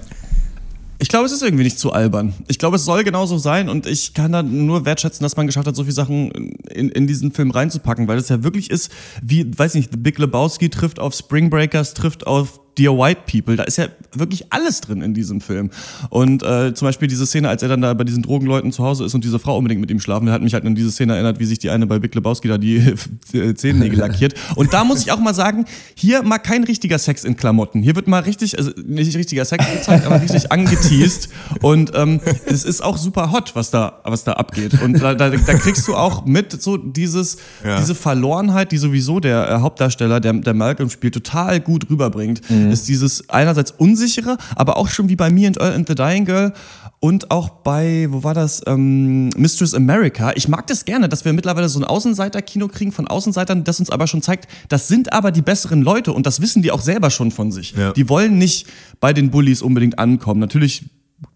[1.02, 2.34] Ich glaube, es ist irgendwie nicht zu albern.
[2.46, 5.66] Ich glaube, es soll genauso sein und ich kann da nur wertschätzen, dass man geschafft
[5.66, 6.30] hat, so viele Sachen
[6.68, 8.92] in, in diesen Film reinzupacken, weil es ja wirklich ist,
[9.22, 13.56] wie, weiß nicht, The Big Lebowski trifft auf Spring Breakers, trifft auf Dear White People.
[13.56, 15.70] Da ist ja wirklich alles drin in diesem Film.
[16.08, 19.04] Und äh, zum Beispiel diese Szene, als er dann da bei diesen Drogenleuten zu Hause
[19.04, 21.14] ist und diese Frau unbedingt mit ihm schlafen will, hat mich halt an diese Szene
[21.14, 22.76] erinnert, wie sich die eine bei Big Lebowski da die
[23.32, 24.34] äh, Zehennägel lackiert.
[24.54, 27.82] Und da muss ich auch mal sagen, hier mal kein richtiger Sex in Klamotten.
[27.82, 31.28] Hier wird mal richtig, also nicht richtiger Sex gezeigt, aber richtig angeteased.
[31.60, 34.80] Und ähm, es ist auch super hot, was da, was da abgeht.
[34.82, 37.78] Und da, da, da kriegst du auch mit so dieses, ja.
[37.78, 42.48] diese Verlorenheit, die sowieso der äh, Hauptdarsteller, der, der Malcolm spielt, total gut rüberbringt.
[42.48, 42.74] Mhm mhm.
[42.74, 46.52] ist dieses einerseits unsichere, aber auch schon wie bei Me and, and the Dying Girl
[47.00, 50.32] und auch bei, wo war das, ähm, Mistress America.
[50.34, 53.90] Ich mag das gerne, dass wir mittlerweile so ein Außenseiter-Kino kriegen von Außenseitern, das uns
[53.90, 57.10] aber schon zeigt, das sind aber die besseren Leute und das wissen die auch selber
[57.10, 57.72] schon von sich.
[57.72, 57.92] Ja.
[57.92, 58.66] Die wollen nicht
[59.00, 60.40] bei den Bullies unbedingt ankommen.
[60.40, 60.84] Natürlich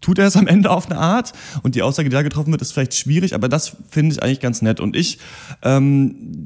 [0.01, 2.61] tut er es am Ende auf eine Art und die Aussage, die da getroffen wird,
[2.61, 5.19] ist vielleicht schwierig, aber das finde ich eigentlich ganz nett und ich
[5.63, 6.45] ähm,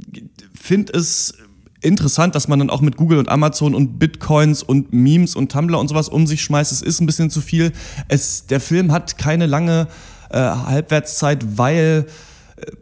[0.53, 1.33] finde es
[1.81, 5.79] interessant, dass man dann auch mit Google und Amazon und Bitcoins und Memes und Tumblr
[5.79, 6.71] und sowas um sich schmeißt.
[6.71, 7.71] Es ist ein bisschen zu viel.
[8.07, 9.87] Es, der Film hat keine lange
[10.29, 12.05] äh, Halbwertszeit, weil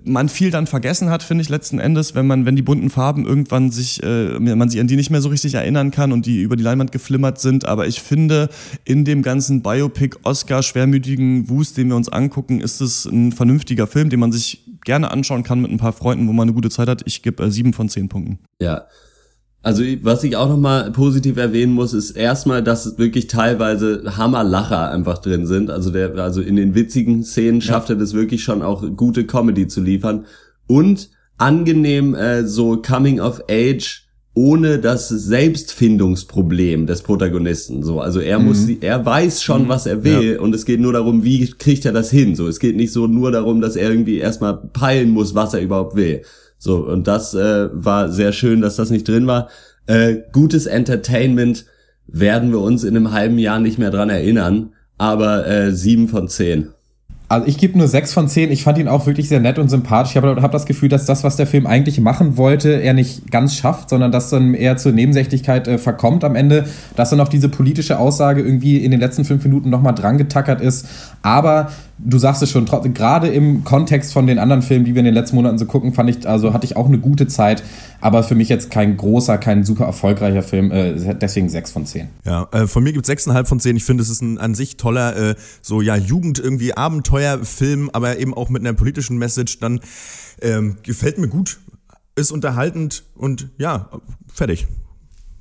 [0.03, 3.25] man viel dann vergessen hat, finde ich letzten Endes, wenn man, wenn die bunten Farben
[3.25, 6.41] irgendwann sich, äh, man sich an die nicht mehr so richtig erinnern kann und die
[6.41, 7.65] über die Leinwand geflimmert sind.
[7.65, 8.49] Aber ich finde,
[8.85, 13.87] in dem ganzen Biopic Oscar schwermütigen Wust, den wir uns angucken, ist es ein vernünftiger
[13.87, 16.69] Film, den man sich gerne anschauen kann mit ein paar Freunden, wo man eine gute
[16.69, 17.03] Zeit hat.
[17.05, 18.39] Ich gebe äh, sieben von zehn Punkten.
[18.61, 18.85] Ja.
[19.67, 25.17] Also was ich auch nochmal positiv erwähnen muss, ist erstmal, dass wirklich teilweise Hammerlacher einfach
[25.17, 25.69] drin sind.
[25.69, 29.67] Also der, also in den witzigen Szenen schafft er das wirklich schon auch gute Comedy
[29.67, 30.23] zu liefern
[30.67, 37.83] und angenehm äh, so Coming of Age ohne das Selbstfindungsproblem des Protagonisten.
[37.83, 38.77] So, also er muss, mhm.
[38.79, 39.67] er weiß schon, mhm.
[39.67, 40.39] was er will, ja.
[40.39, 42.37] und es geht nur darum, wie kriegt er das hin.
[42.37, 45.59] So, es geht nicht so nur darum, dass er irgendwie erstmal peilen muss, was er
[45.59, 46.21] überhaupt will.
[46.57, 49.49] So, und das äh, war sehr schön, dass das nicht drin war.
[49.85, 51.65] Äh, gutes Entertainment
[52.07, 56.27] werden wir uns in einem halben Jahr nicht mehr dran erinnern, aber äh, sieben von
[56.27, 56.73] zehn.
[57.29, 58.51] Also ich gebe nur sechs von zehn.
[58.51, 60.11] Ich fand ihn auch wirklich sehr nett und sympathisch.
[60.11, 63.31] Ich habe hab das Gefühl, dass das, was der Film eigentlich machen wollte, er nicht
[63.31, 66.65] ganz schafft, sondern dass dann eher zur Nebensächlichkeit äh, verkommt am Ende.
[66.95, 70.61] Dass dann auch diese politische Aussage irgendwie in den letzten fünf Minuten nochmal dran getackert
[70.61, 70.87] ist.
[71.21, 75.05] Aber du sagst es schon, gerade im Kontext von den anderen Filmen, die wir in
[75.05, 77.63] den letzten Monaten so gucken, fand ich, also hatte ich auch eine gute Zeit,
[78.01, 82.07] aber für mich jetzt kein großer, kein super erfolgreicher Film, äh, deswegen sechs von zehn.
[82.25, 83.75] Ja, äh, von mir gibt es sechseinhalb von zehn.
[83.75, 86.73] Ich finde, es ist ein an sich toller, äh, so ja, Jugend irgendwie
[87.17, 89.59] Abenteuerfilm, aber eben auch mit einer politischen Message.
[89.59, 89.79] Dann
[90.41, 91.59] ähm, gefällt mir gut,
[92.15, 93.89] ist unterhaltend und ja,
[94.33, 94.67] fertig.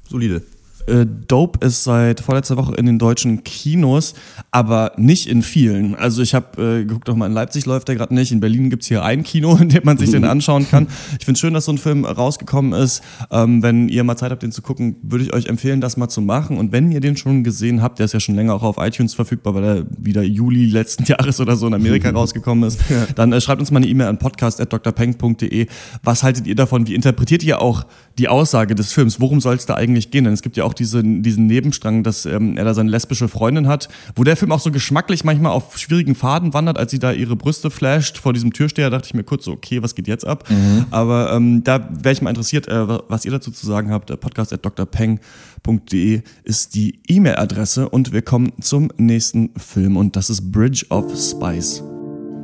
[0.08, 0.42] Solide.
[0.86, 4.14] Äh, Dope ist seit vorletzter Woche in den deutschen Kinos,
[4.50, 5.94] aber nicht in vielen.
[5.94, 8.32] Also ich habe äh, geguckt, auch mal in Leipzig läuft der gerade nicht.
[8.32, 10.86] In Berlin gibt's hier ein Kino, in dem man sich den anschauen kann.
[11.18, 13.02] Ich finde schön, dass so ein Film rausgekommen ist.
[13.30, 16.08] Ähm, wenn ihr mal Zeit habt, den zu gucken, würde ich euch empfehlen, das mal
[16.08, 16.56] zu machen.
[16.56, 19.14] Und wenn ihr den schon gesehen habt, der ist ja schon länger auch auf iTunes
[19.14, 22.80] verfügbar, weil er wieder Juli letzten Jahres oder so in Amerika rausgekommen ist,
[23.14, 25.66] dann äh, schreibt uns mal eine E-Mail an podcast.drpeng.de.
[26.02, 26.86] Was haltet ihr davon?
[26.86, 27.84] Wie interpretiert ihr auch
[28.18, 29.20] die Aussage des Films?
[29.20, 30.24] Worum soll es da eigentlich gehen?
[30.24, 33.68] Denn es gibt ja auch diesen, diesen Nebenstrang, dass ähm, er da seine lesbische Freundin
[33.68, 37.12] hat, wo der Film auch so geschmacklich manchmal auf schwierigen Faden wandert, als sie da
[37.12, 40.26] ihre Brüste flasht vor diesem Türsteher, dachte ich mir kurz so, okay, was geht jetzt
[40.26, 40.44] ab?
[40.90, 44.08] Aber ähm, da wäre ich mal interessiert, äh, was ihr dazu zu sagen habt.
[44.18, 51.04] Podcast.drpeng.de ist die E-Mail-Adresse und wir kommen zum nächsten Film und das ist Bridge of
[51.16, 51.82] Spice.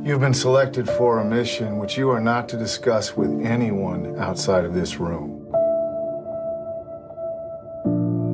[0.03, 4.67] You've been selected for a mission which you are not to discuss with anyone outside
[4.67, 5.42] of this room.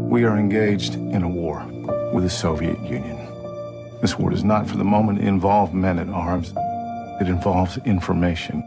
[0.09, 1.63] We are engaged in a war
[2.11, 3.15] with the Soviet Union.
[4.01, 6.51] This war does not for the moment involve men at arms,
[7.21, 8.63] it involves information.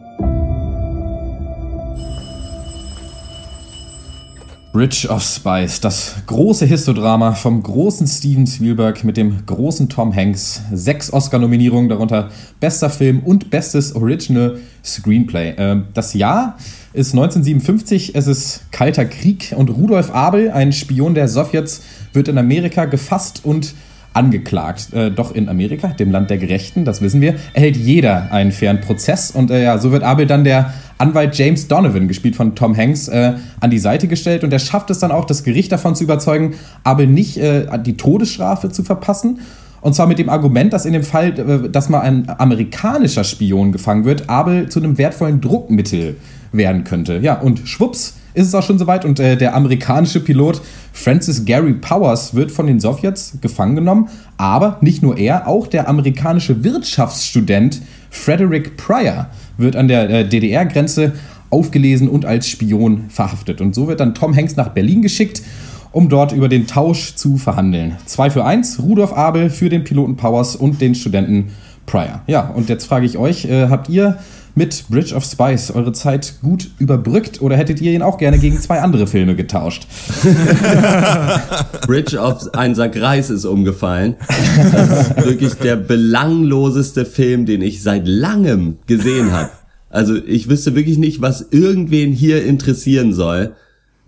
[4.72, 10.62] Bridge of Spice, das große Histodrama vom großen Steven Spielberg mit dem großen Tom Hanks.
[10.72, 15.54] Sechs Oscar-Nominierungen, darunter bester Film und bestes Original Screenplay.
[15.58, 16.56] Ähm, Das Jahr
[16.92, 22.36] ist 1957, es ist Kalter Krieg und Rudolf Abel, ein Spion der Sowjets, wird in
[22.36, 23.74] Amerika gefasst und
[24.12, 24.92] angeklagt.
[24.92, 28.82] Äh, doch in Amerika, dem Land der Gerechten, das wissen wir, erhält jeder einen fairen
[28.82, 32.76] Prozess und äh, ja, so wird Abel dann der Anwalt James Donovan, gespielt von Tom
[32.76, 35.94] Hanks, äh, an die Seite gestellt und er schafft es dann auch, das Gericht davon
[35.94, 39.40] zu überzeugen, Abel nicht äh, die Todesstrafe zu verpassen.
[39.80, 43.72] Und zwar mit dem Argument, dass in dem Fall, äh, dass mal ein amerikanischer Spion
[43.72, 46.16] gefangen wird, Abel zu einem wertvollen Druckmittel
[46.52, 47.18] werden könnte.
[47.22, 50.62] Ja, und schwupps ist es auch schon soweit und äh, der amerikanische Pilot
[50.92, 55.88] Francis Gary Powers wird von den Sowjets gefangen genommen, aber nicht nur er, auch der
[55.88, 61.12] amerikanische Wirtschaftsstudent Frederick Pryor wird an der äh, DDR-Grenze
[61.50, 63.60] aufgelesen und als Spion verhaftet.
[63.60, 65.42] Und so wird dann Tom Hanks nach Berlin geschickt,
[65.92, 67.96] um dort über den Tausch zu verhandeln.
[68.06, 71.50] Zwei für eins, Rudolf Abel für den Piloten Powers und den Studenten
[71.84, 72.22] Pryor.
[72.26, 74.18] Ja, und jetzt frage ich euch, äh, habt ihr
[74.54, 78.60] mit Bridge of Spice eure Zeit gut überbrückt oder hättet ihr ihn auch gerne gegen
[78.60, 79.86] zwei andere Filme getauscht?
[81.86, 84.16] Bridge of ein Sack Reis ist umgefallen.
[84.72, 89.50] Das ist wirklich der belangloseste Film, den ich seit langem gesehen habe.
[89.88, 93.52] Also ich wüsste wirklich nicht, was irgendwen hier interessieren soll.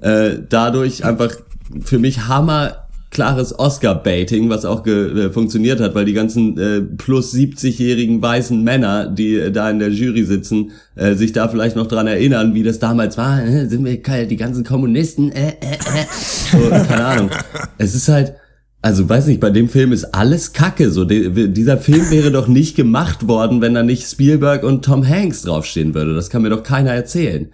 [0.00, 1.32] Äh, dadurch einfach
[1.80, 2.83] für mich hammer
[3.14, 9.06] klares Oscar-Baiting, was auch äh, funktioniert hat, weil die ganzen äh, plus 70-jährigen weißen Männer,
[9.06, 12.62] die äh, da in der Jury sitzen, äh, sich da vielleicht noch dran erinnern, wie
[12.62, 13.42] das damals war.
[13.42, 16.04] Äh, sind wir die ganzen Kommunisten, äh, äh, äh.
[16.52, 17.30] So, keine Ahnung.
[17.78, 18.34] Es ist halt,
[18.82, 20.90] also weiß nicht, bei dem Film ist alles Kacke.
[20.90, 25.08] So de, dieser Film wäre doch nicht gemacht worden, wenn da nicht Spielberg und Tom
[25.08, 26.14] Hanks draufstehen würde.
[26.14, 27.48] Das kann mir doch keiner erzählen.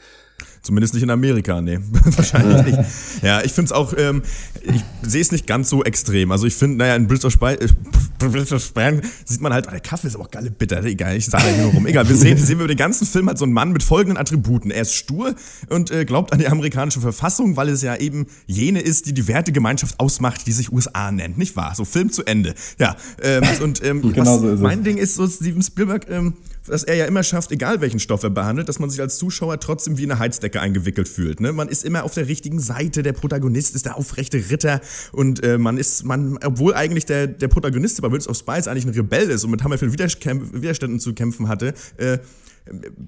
[0.62, 1.78] Zumindest nicht in Amerika, nee.
[2.04, 2.78] Wahrscheinlich nicht.
[3.22, 4.22] Ja, ich finde es auch, ähm,
[4.62, 6.32] ich sehe es nicht ganz so extrem.
[6.32, 10.16] Also ich finde, naja, in Spy, äh, Spy sieht man halt, oh, der Kaffee ist
[10.16, 11.86] aber auch geile bitter, egal, ich sage hier nur rum.
[11.86, 14.18] Egal, wir sehen, sehen wir über den ganzen Film halt so einen Mann mit folgenden
[14.18, 14.70] Attributen.
[14.70, 15.34] Er ist stur
[15.70, 19.28] und äh, glaubt an die amerikanische Verfassung, weil es ja eben jene ist, die die
[19.28, 21.74] Wertegemeinschaft ausmacht, die sich USA nennt, nicht wahr?
[21.74, 22.54] So, Film zu Ende.
[22.78, 26.34] Ja, ähm, und ähm, Genau was so mein Ding ist so, Steven Spielberg, ähm,
[26.66, 29.60] dass er ja immer schafft, egal welchen Stoff er behandelt, dass man sich als Zuschauer
[29.60, 31.40] trotzdem wie in eine Heizdecke eingewickelt fühlt.
[31.40, 31.52] Ne?
[31.52, 34.80] Man ist immer auf der richtigen Seite, der Protagonist ist der aufrechte Ritter
[35.12, 38.86] und äh, man ist, man, obwohl eigentlich der, der Protagonist bei Bridge of Spies eigentlich
[38.86, 42.18] ein Rebell ist und mit hammervielen Widerständen zu kämpfen hatte, äh,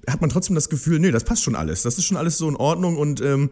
[0.08, 1.82] hat man trotzdem das Gefühl, nee, das passt schon alles.
[1.82, 3.50] Das ist schon alles so in Ordnung und ähm,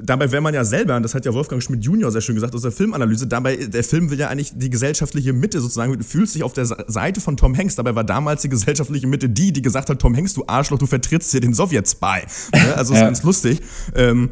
[0.00, 2.54] dabei wäre man ja selber, und das hat ja Wolfgang Schmidt Junior sehr schön gesagt
[2.54, 6.34] aus der Filmanalyse, dabei, der Film will ja eigentlich die gesellschaftliche Mitte sozusagen, du fühlst
[6.34, 9.62] dich auf der Seite von Tom Hanks, dabei war damals die gesellschaftliche Mitte die, die
[9.62, 12.20] gesagt hat, Tom Hanks, du Arschloch, du vertrittst hier den Sowjet-Spy.
[12.52, 12.74] Ne?
[12.76, 13.06] Also ist Ja.
[13.06, 13.60] ganz lustig,
[13.94, 14.30] ähm,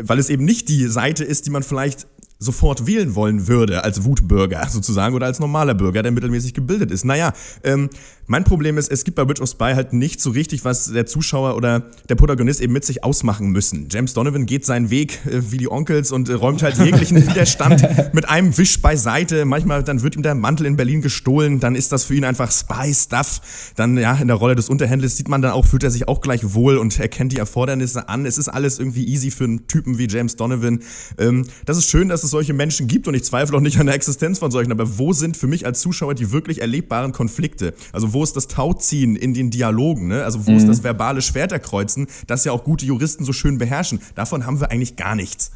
[0.00, 2.06] weil es eben nicht die Seite ist, die man vielleicht
[2.40, 7.04] sofort wählen wollen würde als Wutbürger sozusagen oder als normaler Bürger, der mittelmäßig gebildet ist.
[7.04, 7.32] Naja,
[7.64, 7.90] ähm,
[8.28, 11.06] mein Problem ist, es gibt bei Bridge of Spy halt nicht so richtig, was der
[11.06, 13.88] Zuschauer oder der Protagonist eben mit sich ausmachen müssen.
[13.90, 17.82] James Donovan geht seinen Weg äh, wie die Onkels und äh, räumt halt jeglichen Widerstand
[18.12, 19.46] mit einem Wisch beiseite.
[19.46, 22.52] Manchmal, dann wird ihm der Mantel in Berlin gestohlen, dann ist das für ihn einfach
[22.52, 23.72] Spy-Stuff.
[23.76, 26.20] Dann, ja, in der Rolle des Unterhändlers sieht man dann auch, fühlt er sich auch
[26.20, 28.26] gleich wohl und erkennt die Erfordernisse an.
[28.26, 30.80] Es ist alles irgendwie easy für einen Typen wie James Donovan.
[31.16, 33.86] Ähm, das ist schön, dass es solche Menschen gibt und ich zweifle auch nicht an
[33.86, 37.72] der Existenz von solchen, aber wo sind für mich als Zuschauer die wirklich erlebbaren Konflikte?
[37.90, 40.08] Also wo ist das Tauziehen in den Dialogen?
[40.08, 40.24] Ne?
[40.24, 44.00] Also wo ist das verbale Schwerterkreuzen, das ja auch gute Juristen so schön beherrschen?
[44.14, 45.50] Davon haben wir eigentlich gar nichts.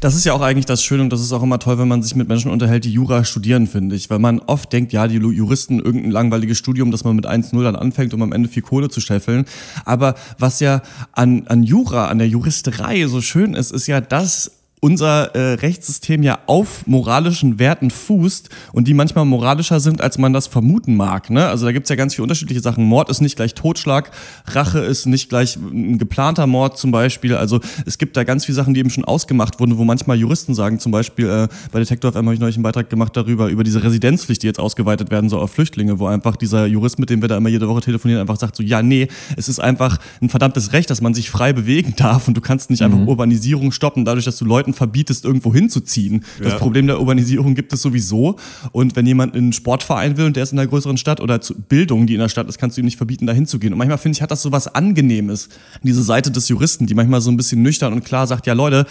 [0.00, 2.02] Das ist ja auch eigentlich das Schöne und das ist auch immer toll, wenn man
[2.02, 4.10] sich mit Menschen unterhält, die Jura studieren, finde ich.
[4.10, 7.76] Weil man oft denkt, ja, die Juristen irgendein langweiliges Studium, dass man mit 1-0 dann
[7.76, 9.44] anfängt, um am Ende viel Kohle zu scheffeln.
[9.84, 14.52] Aber was ja an, an Jura, an der Juristerei so schön ist, ist ja, dass
[14.86, 20.32] unser äh, Rechtssystem ja auf moralischen Werten fußt und die manchmal moralischer sind, als man
[20.32, 21.28] das vermuten mag.
[21.28, 21.44] Ne?
[21.48, 22.84] Also da gibt's ja ganz viele unterschiedliche Sachen.
[22.84, 24.12] Mord ist nicht gleich Totschlag,
[24.46, 27.34] Rache ist nicht gleich ein geplanter Mord zum Beispiel.
[27.34, 30.54] Also es gibt da ganz viele Sachen, die eben schon ausgemacht wurden, wo manchmal Juristen
[30.54, 33.64] sagen, zum Beispiel äh, bei Detektor FM habe ich neulich einen Beitrag gemacht darüber, über
[33.64, 37.22] diese Residenzpflicht, die jetzt ausgeweitet werden soll auf Flüchtlinge, wo einfach dieser Jurist, mit dem
[37.22, 40.28] wir da immer jede Woche telefonieren, einfach sagt so, ja, nee, es ist einfach ein
[40.28, 43.08] verdammtes Recht, dass man sich frei bewegen darf und du kannst nicht einfach Mhm.
[43.08, 46.24] Urbanisierung stoppen, dadurch, dass du Leuten verbietest, irgendwo hinzuziehen.
[46.40, 46.58] Das Ja.
[46.58, 48.36] Problem der Urbanisierung gibt es sowieso.
[48.72, 51.40] Und wenn jemand in einen Sportverein will und der ist in einer größeren Stadt oder
[51.40, 53.72] zu Bildung, die in der Stadt ist, kannst du ihm nicht verbieten, da hinzugehen.
[53.72, 55.48] Und manchmal finde ich, hat das so was Angenehmes.
[55.82, 58.86] Diese Seite des Juristen, die manchmal so ein bisschen nüchtern und klar sagt, ja Leute,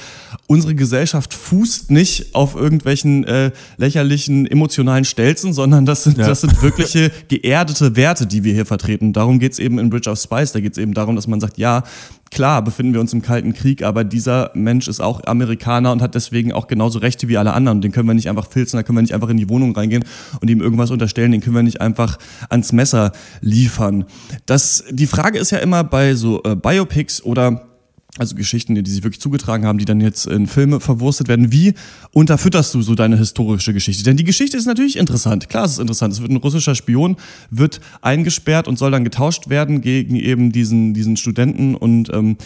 [0.48, 6.28] unsere Gesellschaft fußt nicht auf irgendwelchen äh, lächerlichen emotionalen Stelzen, sondern das sind, Ja.
[6.28, 9.13] das sind wirkliche geerdete Werte, die wir hier vertreten.
[9.13, 10.52] Darum geht's eben in Bridge of Spice.
[10.54, 11.84] Da geht's eben darum, dass man sagt, ja,
[12.31, 16.15] klar befinden wir uns im Kalten Krieg, aber dieser Mensch ist auch Amerikaner und hat
[16.15, 17.81] deswegen auch genauso Rechte wie alle anderen.
[17.81, 20.05] Den können wir nicht einfach filzen, da können wir nicht einfach in die Wohnung reingehen
[20.41, 22.17] und ihm irgendwas unterstellen, den können wir nicht einfach
[22.49, 23.11] ans Messer
[23.41, 24.05] liefern.
[24.45, 27.74] Das, die Frage ist ja immer bei so äh, Biopics oder
[28.17, 31.51] also Geschichten, die sich wirklich zugetragen haben, die dann jetzt in Filme verwurstet werden.
[31.51, 31.73] Wie
[32.12, 34.04] unterfütterst du so deine historische Geschichte?
[34.04, 35.49] Denn die Geschichte ist natürlich interessant.
[35.49, 36.13] Klar, es ist interessant.
[36.13, 37.17] Es wird ein russischer Spion,
[37.49, 42.38] wird eingesperrt und soll dann getauscht werden gegen eben diesen, diesen Studenten und ähm,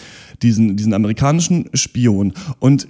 [0.42, 2.32] diesen, diesen amerikanischen Spion.
[2.58, 2.88] Und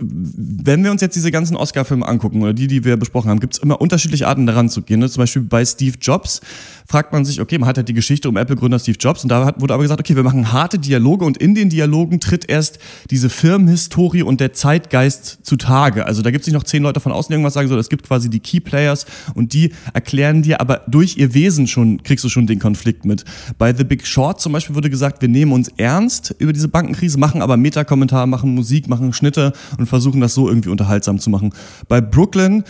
[0.00, 3.54] wenn wir uns jetzt diese ganzen Oscar-Filme angucken oder die, die wir besprochen haben, gibt
[3.54, 5.00] es immer unterschiedliche Arten daran zu gehen.
[5.00, 5.08] Ne?
[5.08, 6.40] Zum Beispiel bei Steve Jobs
[6.86, 9.44] fragt man sich, okay, man hat ja die Geschichte um Apple-Gründer Steve Jobs und da
[9.44, 12.78] hat, wurde aber gesagt, okay, wir machen harte Dialoge und in den Dialogen tritt erst
[13.10, 16.06] diese Firmenhistorie und der Zeitgeist zutage.
[16.06, 17.88] Also da gibt es nicht noch zehn Leute von außen, die irgendwas sagen, sondern es
[17.88, 22.24] gibt quasi die Key Players und die erklären dir, aber durch ihr Wesen schon kriegst
[22.24, 23.24] du schon den Konflikt mit.
[23.58, 27.18] Bei The Big Short zum Beispiel wurde gesagt, wir nehmen uns ernst über diese Bankenkrise,
[27.18, 31.52] machen aber Metakommentar, machen Musik, machen Schnitte und versuchen das so irgendwie unterhaltsam zu machen.
[31.88, 32.64] Bei Brooklyn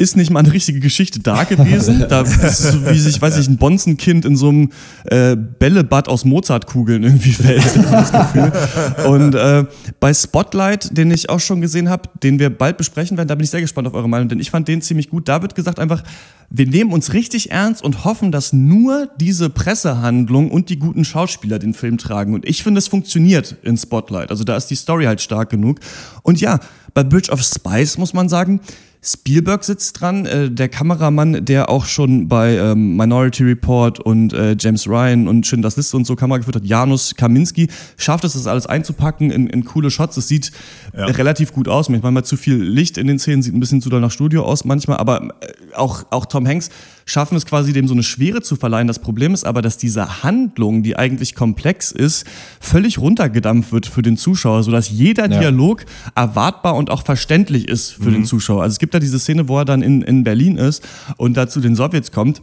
[0.00, 2.06] ist nicht mal eine richtige Geschichte da gewesen.
[2.08, 4.70] Da ist es so, wie sich, weiß ich, ein Bonzenkind in so einem
[5.04, 7.62] äh, Bällebad aus Mozartkugeln irgendwie fällt.
[9.06, 9.66] Und äh,
[10.00, 13.44] bei Spotlight, den ich auch schon gesehen habe, den wir bald besprechen werden, da bin
[13.44, 15.28] ich sehr gespannt auf eure Meinung, denn ich fand den ziemlich gut.
[15.28, 16.02] Da wird gesagt einfach,
[16.48, 21.58] wir nehmen uns richtig ernst und hoffen, dass nur diese Pressehandlung und die guten Schauspieler
[21.58, 22.32] den Film tragen.
[22.32, 24.30] Und ich finde, es funktioniert in Spotlight.
[24.30, 25.78] Also da ist die Story halt stark genug.
[26.22, 26.58] Und ja,
[26.94, 28.60] bei Bridge of Spice muss man sagen,
[29.02, 34.54] Spielberg sitzt dran, äh, der Kameramann, der auch schon bei ähm, Minority Report und äh,
[34.58, 38.46] James Ryan und Schindlers Liste und so Kamera geführt hat, Janusz Kaminski, schafft es, das
[38.46, 40.18] alles einzupacken in, in coole Shots.
[40.18, 40.52] Es sieht
[40.92, 41.06] Ja.
[41.06, 41.88] äh, relativ gut aus.
[41.88, 44.64] Manchmal zu viel Licht in den Szenen, sieht ein bisschen zu doll nach Studio aus
[44.64, 46.68] manchmal, aber äh, auch, auch Tom Hanks
[47.10, 48.86] schaffen es quasi, dem so eine Schwere zu verleihen.
[48.86, 52.24] Das Problem ist aber, dass diese Handlung, die eigentlich komplex ist,
[52.60, 55.40] völlig runtergedampft wird für den Zuschauer, sodass jeder Ja.
[55.40, 58.62] Dialog erwartbar und auch verständlich ist für den Zuschauer.
[58.62, 61.48] Also es gibt da diese Szene, wo er dann in, in Berlin ist und da
[61.48, 62.42] zu den Sowjets kommt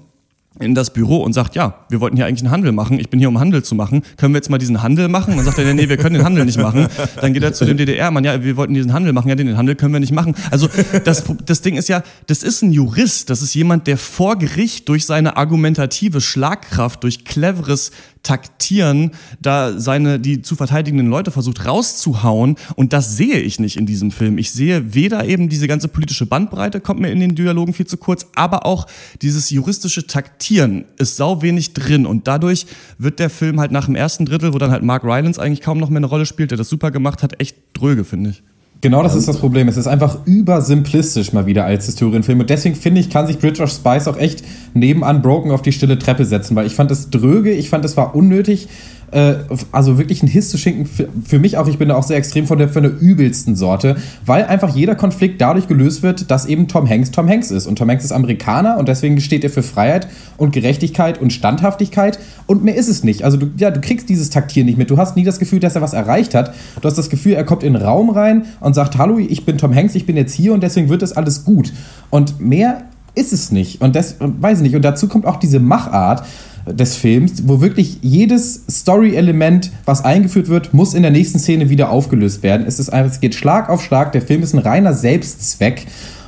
[0.59, 3.19] in das Büro und sagt, ja, wir wollten hier eigentlich einen Handel machen, ich bin
[3.19, 5.35] hier, um Handel zu machen, können wir jetzt mal diesen Handel machen?
[5.35, 6.87] Dann sagt er, nee, wir können den Handel nicht machen.
[7.21, 9.75] Dann geht er zu dem DDR-Mann, ja, wir wollten diesen Handel machen, ja, den Handel
[9.75, 10.35] können wir nicht machen.
[10.51, 10.69] Also
[11.03, 14.89] das, das Ding ist ja, das ist ein Jurist, das ist jemand, der vor Gericht
[14.89, 17.91] durch seine argumentative Schlagkraft, durch cleveres
[18.27, 19.11] Taktieren
[19.41, 22.57] da seine, die zu verteidigenden Leute versucht rauszuhauen.
[22.75, 24.37] Und das sehe ich nicht in diesem Film.
[24.37, 27.95] Ich sehe weder eben diese ganze politische Bandbreite, kommt mir in den Dialogen viel zu
[27.95, 28.85] kurz, aber auch
[29.21, 32.05] dieses juristische Taktieren ist sau wenig drin.
[32.05, 32.65] Und dadurch
[32.97, 35.77] wird der Film halt nach dem ersten Drittel, wo dann halt Mark Rylance eigentlich kaum
[35.77, 38.43] noch mehr eine Rolle spielt, der das super gemacht hat, echt dröge, finde ich.
[38.79, 39.67] Genau das ist das Problem.
[39.67, 42.41] Es ist einfach übersimplistisch mal wieder als Historienfilm.
[42.41, 44.43] Und deswegen finde ich, kann sich Bridge of Spice auch echt
[44.79, 47.97] neben Unbroken auf die stille Treppe setzen, weil ich fand es dröge, ich fand es
[47.97, 48.67] war unnötig.
[49.11, 49.35] Äh,
[49.71, 51.67] also wirklich ein Hiss-zu-Schinken für, für mich auch.
[51.67, 54.95] Ich bin da auch sehr extrem von der, von der übelsten Sorte, weil einfach jeder
[54.95, 57.67] Konflikt dadurch gelöst wird, dass eben Tom Hanks Tom Hanks ist.
[57.67, 62.19] Und Tom Hanks ist Amerikaner und deswegen steht er für Freiheit und Gerechtigkeit und Standhaftigkeit.
[62.47, 63.23] Und mehr ist es nicht.
[63.23, 64.89] Also du, ja, du kriegst dieses Taktieren nicht mit.
[64.89, 66.53] Du hast nie das Gefühl, dass er was erreicht hat.
[66.81, 69.57] Du hast das Gefühl, er kommt in den Raum rein und sagt, hallo, ich bin
[69.57, 71.71] Tom Hanks, ich bin jetzt hier und deswegen wird das alles gut.
[72.09, 72.83] Und mehr
[73.17, 73.81] ist es nicht.
[73.81, 74.75] Und das weiß ich nicht.
[74.75, 76.23] Und dazu kommt auch diese Machart
[76.67, 81.89] des Films, wo wirklich jedes Story-Element, was eingeführt wird, muss in der nächsten Szene wieder
[81.89, 82.65] aufgelöst werden.
[82.67, 84.11] Es, ist, es geht Schlag auf Schlag.
[84.11, 85.87] Der Film ist ein reiner Selbstzweck.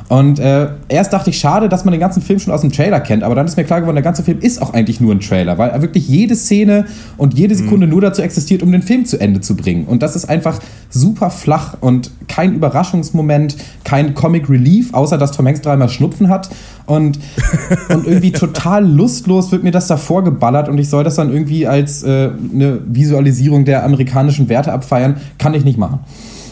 [0.09, 2.99] Und äh, erst dachte ich, schade, dass man den ganzen Film schon aus dem Trailer
[2.99, 5.19] kennt, aber dann ist mir klar geworden, der ganze Film ist auch eigentlich nur ein
[5.19, 6.85] Trailer, weil wirklich jede Szene
[7.17, 9.85] und jede Sekunde nur dazu existiert, um den Film zu Ende zu bringen.
[9.85, 15.45] Und das ist einfach super flach und kein Überraschungsmoment, kein Comic Relief, außer dass Tom
[15.45, 16.49] Hanks dreimal Schnupfen hat.
[16.87, 17.19] Und,
[17.89, 21.67] und irgendwie total lustlos wird mir das davor geballert und ich soll das dann irgendwie
[21.67, 25.17] als äh, eine Visualisierung der amerikanischen Werte abfeiern.
[25.37, 25.99] Kann ich nicht machen.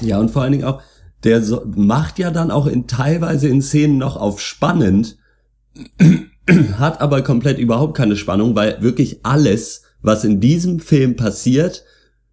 [0.01, 0.79] Ja, und vor allen Dingen auch,
[1.23, 5.17] der so, macht ja dann auch in teilweise in Szenen noch auf spannend,
[6.77, 11.83] hat aber komplett überhaupt keine Spannung, weil wirklich alles, was in diesem Film passiert,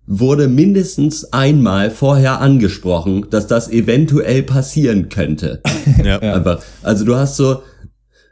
[0.07, 5.61] wurde mindestens einmal vorher angesprochen, dass das eventuell passieren könnte.
[6.03, 6.19] Ja.
[6.19, 6.63] Einfach.
[6.83, 7.63] Also du hast so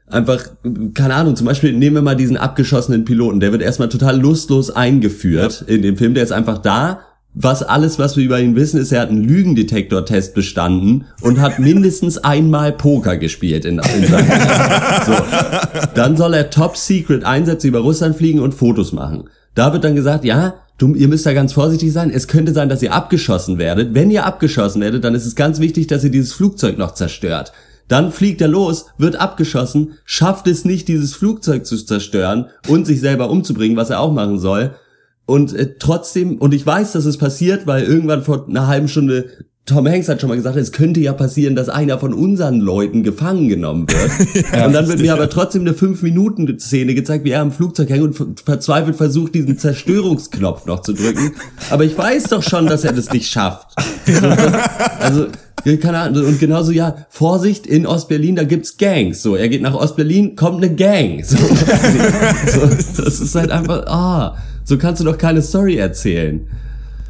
[0.07, 0.45] einfach,
[0.95, 4.71] keine Ahnung, zum Beispiel nehmen wir mal diesen abgeschossenen Piloten, der wird erstmal total lustlos
[4.71, 5.75] eingeführt ja.
[5.75, 7.01] in dem Film, der ist einfach da,
[7.35, 11.59] was alles, was wir über ihn wissen, ist, er hat einen Lügendetektor-Test bestanden und hat
[11.59, 14.31] mindestens einmal Poker gespielt in, in seinem
[15.07, 15.15] so.
[15.95, 19.31] Dann soll er Top Secret Einsätze über Russland fliegen und Fotos machen.
[19.55, 22.11] Da wird dann gesagt, ja, du, ihr müsst da ganz vorsichtig sein.
[22.11, 23.95] Es könnte sein, dass ihr abgeschossen werdet.
[23.95, 27.53] Wenn ihr abgeschossen werdet, dann ist es ganz wichtig, dass ihr dieses Flugzeug noch zerstört.
[27.89, 33.01] Dann fliegt er los, wird abgeschossen, schafft es nicht, dieses Flugzeug zu zerstören und sich
[33.01, 34.75] selber umzubringen, was er auch machen soll
[35.27, 39.29] und äh, trotzdem, und ich weiß, dass es passiert, weil irgendwann vor einer halben Stunde
[39.65, 43.05] Tom Hanks hat schon mal gesagt, es könnte ja passieren, dass einer von unseren Leuten
[43.05, 44.45] gefangen genommen wird.
[44.53, 48.21] ja, und dann wird mir aber trotzdem eine 5-Minuten-Szene gezeigt, wie er am Flugzeug hängt
[48.21, 51.35] und verzweifelt versucht, diesen Zerstörungsknopf noch zu drücken.
[51.71, 53.69] Aber ich weiß doch schon, dass er das nicht schafft.
[54.99, 55.29] also,
[55.81, 56.27] keine Ahnung.
[56.27, 59.23] Und genauso, ja, Vorsicht, in Ostberlin, da gibt's Gangs.
[59.23, 61.25] So, er geht nach Ostberlin, kommt eine Gang.
[61.25, 62.67] So, so,
[63.05, 64.37] das ist halt einfach, ah.
[64.65, 66.47] So kannst du doch keine Story erzählen.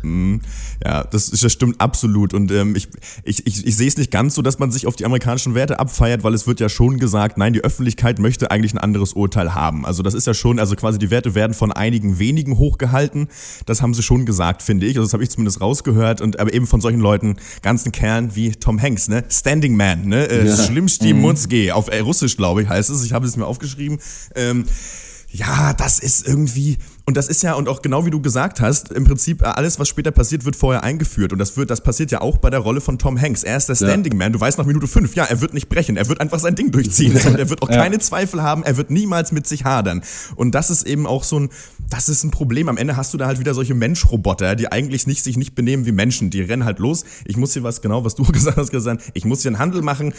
[0.02, 0.40] Mhm.
[0.84, 2.34] Ja, das, das stimmt absolut.
[2.34, 2.88] Und ähm, ich,
[3.24, 5.78] ich, ich, ich sehe es nicht ganz so, dass man sich auf die amerikanischen Werte
[5.78, 9.54] abfeiert, weil es wird ja schon gesagt, nein, die Öffentlichkeit möchte eigentlich ein anderes Urteil
[9.54, 9.86] haben.
[9.86, 13.28] Also das ist ja schon, also quasi die Werte werden von einigen wenigen hochgehalten.
[13.66, 14.96] Das haben sie schon gesagt, finde ich.
[14.96, 16.20] Also das habe ich zumindest rausgehört.
[16.20, 19.24] Und aber eben von solchen Leuten, ganzen Kernen wie Tom Hanks, ne?
[19.28, 20.24] Standing Man, ne?
[20.26, 20.56] Äh, ja.
[20.56, 21.70] Schlimmsti mhm.
[21.72, 23.04] auf äh, Russisch, glaube ich, heißt es.
[23.04, 23.98] Ich habe es mir aufgeschrieben.
[24.34, 24.64] Ähm,
[25.32, 28.92] ja, das ist irgendwie, und das ist ja, und auch genau wie du gesagt hast,
[28.92, 31.32] im Prinzip äh, alles, was später passiert, wird vorher eingeführt.
[31.32, 33.42] Und das wird, das passiert ja auch bei der Rolle von Tom Hanks.
[33.42, 34.18] Er ist der Standing ja.
[34.18, 34.32] Man.
[34.32, 35.96] Du weißt nach Minute fünf, ja, er wird nicht brechen.
[35.96, 37.12] Er wird einfach sein Ding durchziehen.
[37.26, 37.76] und er wird auch ja.
[37.76, 38.62] keine Zweifel haben.
[38.62, 40.02] Er wird niemals mit sich hadern.
[40.36, 41.48] Und das ist eben auch so ein,
[41.90, 42.68] das ist ein Problem.
[42.68, 45.86] Am Ende hast du da halt wieder solche Menschroboter, die eigentlich nicht, sich nicht benehmen
[45.86, 46.30] wie Menschen.
[46.30, 47.04] Die rennen halt los.
[47.24, 49.82] Ich muss hier was, genau, was du gesagt hast, gesagt, ich muss hier einen Handel
[49.82, 50.14] machen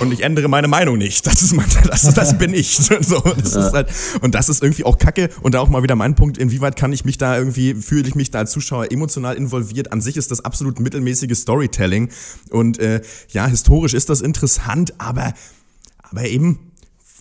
[0.00, 1.26] und ich ändere meine Meinung nicht.
[1.26, 2.80] Das ist mein, das, das bin ich.
[3.02, 3.66] So, das ja.
[3.66, 3.88] ist halt,
[4.20, 5.28] und das ist irgendwie auch Kacke.
[5.42, 8.14] Und da auch mal wieder mein Punkt, inwieweit kann ich mich da irgendwie, fühle ich
[8.14, 9.92] mich da als Zuschauer emotional involviert?
[9.92, 12.10] An sich ist das absolut mittelmäßige Storytelling.
[12.50, 15.34] Und äh, ja, historisch ist das interessant, aber,
[16.02, 16.71] aber eben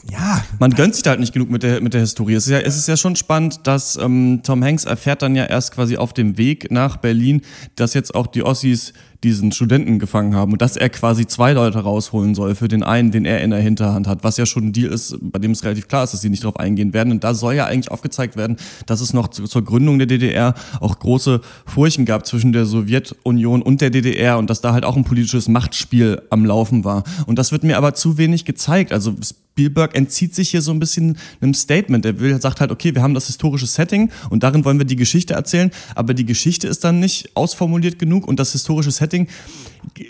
[0.09, 0.43] ja.
[0.59, 2.33] Man gönnt sich da halt nicht genug mit der, mit der Historie.
[2.33, 5.45] Es ist ja, es ist ja schon spannend, dass ähm, Tom Hanks erfährt dann ja
[5.45, 7.41] erst quasi auf dem Weg nach Berlin,
[7.75, 11.79] dass jetzt auch die Ossis diesen Studenten gefangen haben und dass er quasi zwei Leute
[11.79, 14.73] rausholen soll für den einen, den er in der Hinterhand hat, was ja schon ein
[14.73, 17.11] Deal ist, bei dem es relativ klar ist, dass sie nicht darauf eingehen werden.
[17.11, 20.55] Und da soll ja eigentlich aufgezeigt werden, dass es noch zu, zur Gründung der DDR
[20.79, 24.97] auch große Furchen gab zwischen der Sowjetunion und der DDR und dass da halt auch
[24.97, 27.03] ein politisches Machtspiel am Laufen war.
[27.27, 28.91] Und das wird mir aber zu wenig gezeigt.
[28.91, 29.15] Also
[29.51, 32.05] Spielberg entzieht sich hier so ein bisschen einem Statement.
[32.05, 34.95] Er will, sagt halt, okay, wir haben das historische Setting und darin wollen wir die
[34.95, 39.27] Geschichte erzählen, aber die Geschichte ist dann nicht ausformuliert genug und das historische Setting Setting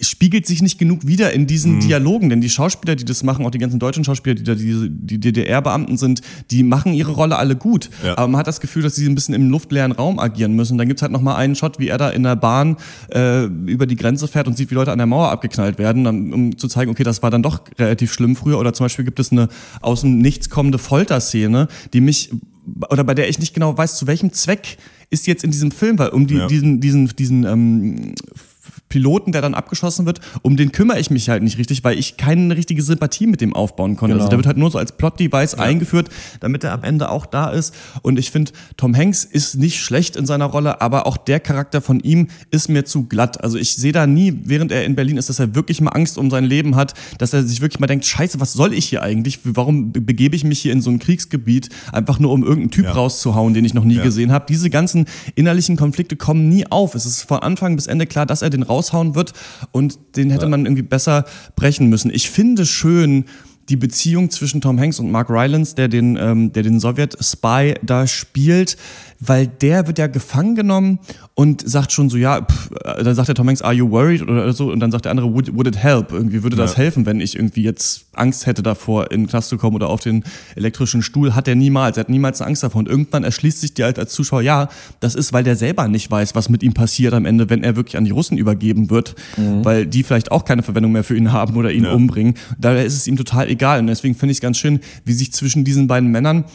[0.01, 1.79] spiegelt sich nicht genug wieder in diesen mhm.
[1.81, 4.89] Dialogen, denn die Schauspieler, die das machen, auch die ganzen deutschen Schauspieler, die da die,
[4.89, 7.89] die DDR-Beamten sind, die machen ihre Rolle alle gut.
[8.03, 8.17] Ja.
[8.17, 10.77] Aber man hat das Gefühl, dass sie ein bisschen im luftleeren Raum agieren müssen.
[10.77, 12.77] Dann gibt's halt noch mal einen Shot, wie er da in der Bahn
[13.13, 16.33] äh, über die Grenze fährt und sieht, wie Leute an der Mauer abgeknallt werden, dann,
[16.33, 18.59] um zu zeigen, okay, das war dann doch relativ schlimm früher.
[18.59, 19.49] Oder zum Beispiel gibt es eine
[19.81, 22.31] aus dem Nichts kommende Folterszene, die mich
[22.89, 24.77] oder bei der ich nicht genau weiß, zu welchem Zweck
[25.09, 26.47] ist jetzt in diesem Film, weil um die, ja.
[26.47, 28.13] diesen, diesen, diesen ähm,
[28.91, 32.17] Piloten, der dann abgeschossen wird, um den kümmere ich mich halt nicht richtig, weil ich
[32.17, 34.13] keine richtige Sympathie mit dem aufbauen konnte.
[34.13, 34.23] Also genau.
[34.25, 35.59] Also der wird halt nur so als Plot-Device ja.
[35.63, 36.09] eingeführt,
[36.41, 37.73] damit er am Ende auch da ist.
[38.01, 41.81] Und ich finde, Tom Hanks ist nicht schlecht in seiner Rolle, aber auch der Charakter
[41.81, 43.41] von ihm ist mir zu glatt.
[43.41, 46.17] Also ich sehe da nie, während er in Berlin ist, dass er wirklich mal Angst
[46.17, 49.01] um sein Leben hat, dass er sich wirklich mal denkt, scheiße, was soll ich hier
[49.01, 49.39] eigentlich?
[49.45, 52.91] Warum begebe ich mich hier in so ein Kriegsgebiet, einfach nur um irgendeinen Typ ja.
[52.91, 54.03] rauszuhauen, den ich noch nie ja.
[54.03, 54.45] gesehen habe?
[54.49, 56.93] Diese ganzen innerlichen Konflikte kommen nie auf.
[56.93, 59.33] Es ist von Anfang bis Ende klar, dass er den raus raushauen wird
[59.71, 62.11] und den hätte man irgendwie besser brechen müssen.
[62.13, 63.25] Ich finde schön,
[63.69, 68.07] die Beziehung zwischen Tom Hanks und Mark Rylance, der den, ähm, der den Sowjet-Spy da
[68.07, 68.77] spielt,
[69.19, 70.99] weil der wird ja gefangen genommen
[71.35, 74.23] und sagt schon so, ja, pff, äh, dann sagt der Tom Hanks, are you worried
[74.23, 76.11] oder so und dann sagt der andere, would, would it help?
[76.11, 76.77] Irgendwie würde das Ja.
[76.77, 80.01] helfen, wenn ich irgendwie jetzt Angst hätte davor, in den Knast zu kommen oder auf
[80.01, 80.23] den
[80.55, 83.73] elektrischen Stuhl, hat er niemals, er hat niemals eine Angst davor und irgendwann erschließt sich
[83.75, 86.73] dir halt als Zuschauer, ja, das ist, weil der selber nicht weiß, was mit ihm
[86.73, 89.15] passiert am Ende, wenn er wirklich an die Russen übergeben wird,
[89.63, 92.33] weil die vielleicht auch keine Verwendung mehr für ihn haben oder ihn umbringen.
[92.57, 95.31] Daher ist es ihm total egal und deswegen finde ich es ganz schön, wie sich
[95.33, 96.45] zwischen diesen beiden Männern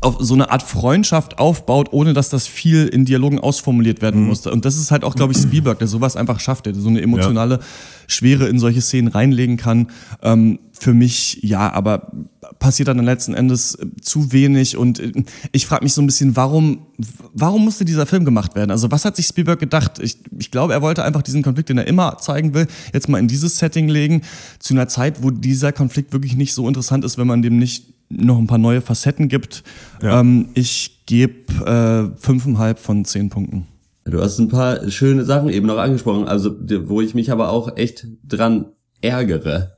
[0.00, 4.28] auf so eine Art Freundschaft aufbaut, ohne dass das viel in Dialogen ausformuliert werden Mhm.
[4.28, 4.52] musste.
[4.52, 7.02] Und das ist halt auch, glaube ich, Spielberg, der sowas einfach schafft, der so eine
[7.02, 7.58] emotionale
[8.06, 9.88] Schwere in solche Szenen reinlegen kann.
[10.22, 12.12] Ähm, für mich, ja, aber
[12.58, 15.12] passiert dann letzten Endes äh, zu wenig und äh,
[15.52, 16.86] ich frage mich so ein bisschen, warum,
[17.32, 18.70] warum musste dieser Film gemacht werden?
[18.70, 19.98] Also was hat sich Spielberg gedacht?
[20.00, 23.18] Ich, ich glaube, er wollte einfach diesen Konflikt, den er immer zeigen will, jetzt mal
[23.18, 24.22] in dieses Setting legen,
[24.58, 27.94] zu einer Zeit, wo dieser Konflikt wirklich nicht so interessant ist, wenn man dem nicht
[28.08, 29.64] noch ein paar neue Facetten gibt.
[30.02, 30.20] Ja.
[30.20, 33.66] Ähm, ich gebe äh, fünfeinhalb von zehn Punkten.
[34.04, 36.54] Du hast ein paar schöne Sachen eben noch angesprochen, also
[36.84, 38.66] wo ich mich aber auch echt dran
[39.00, 39.75] ärgere.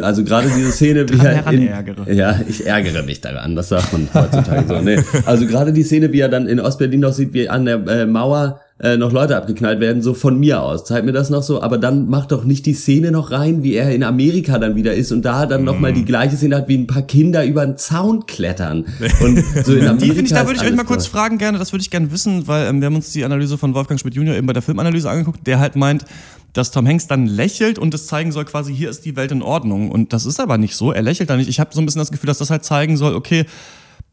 [0.00, 2.12] Also gerade diese Szene, wie er in, ärgere.
[2.12, 4.80] ja, ich ärgere mich daran, das sagt man heutzutage so.
[4.80, 4.98] Nee.
[5.26, 8.06] Also gerade die Szene, wie er dann in Ostberlin noch sieht, wie an der äh,
[8.06, 10.84] Mauer äh, noch Leute abgeknallt werden, so von mir aus.
[10.84, 13.74] Zeigt mir das noch so, aber dann macht doch nicht die Szene noch rein, wie
[13.74, 16.68] er in Amerika dann wieder ist und da dann noch mal die gleiche Szene hat,
[16.68, 18.84] wie ein paar Kinder über einen Zaun klettern.
[19.20, 21.58] Und so in Amerika Die finde ich, da würde ich euch mal kurz fragen gerne,
[21.58, 24.14] das würde ich gerne wissen, weil ähm, wir haben uns die Analyse von Wolfgang Schmidt
[24.14, 26.04] Junior eben bei der Filmanalyse angeguckt, der halt meint,
[26.52, 29.42] dass Tom Hanks dann lächelt und es zeigen soll quasi, hier ist die Welt in
[29.42, 29.90] Ordnung.
[29.90, 31.48] Und das ist aber nicht so, er lächelt da nicht.
[31.48, 33.46] Ich habe so ein bisschen das Gefühl, dass das halt zeigen soll, okay,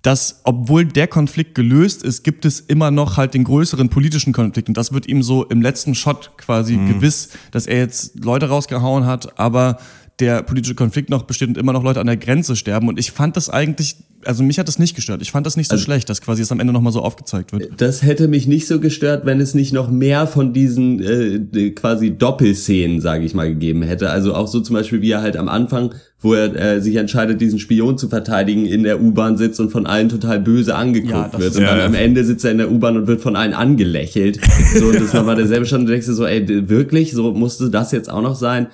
[0.01, 4.69] dass obwohl der Konflikt gelöst ist, gibt es immer noch halt den größeren politischen Konflikt.
[4.69, 9.05] Und das wird ihm so im letzten Shot quasi gewiss, dass er jetzt Leute rausgehauen
[9.05, 9.77] hat, aber
[10.19, 12.87] der politische Konflikt noch besteht und immer noch Leute an der Grenze sterben.
[12.89, 13.95] Und ich fand das eigentlich,
[14.25, 15.21] also mich hat das nicht gestört.
[15.21, 17.79] Ich fand das nicht so schlecht, dass quasi es am Ende nochmal so aufgezeigt wird.
[17.81, 22.17] Das hätte mich nicht so gestört, wenn es nicht noch mehr von diesen äh, quasi
[22.17, 24.09] Doppelszenen, sage ich mal, gegeben hätte.
[24.09, 27.39] Also auch so zum Beispiel, wie er halt am Anfang, wo er äh, sich entscheidet,
[27.39, 31.39] diesen Spion zu verteidigen, in der U-Bahn sitzt und von allen total böse angeguckt Ja,
[31.39, 31.55] wird.
[31.55, 31.85] Und Ja, dann ja.
[31.85, 34.39] am Ende sitzt er in der U-Bahn und wird von allen angelächelt.
[34.77, 35.81] So, und das war mal derselbe Stand.
[35.81, 37.13] Und du denkst dir so, ey, wirklich?
[37.13, 38.67] So musste das jetzt auch noch sein?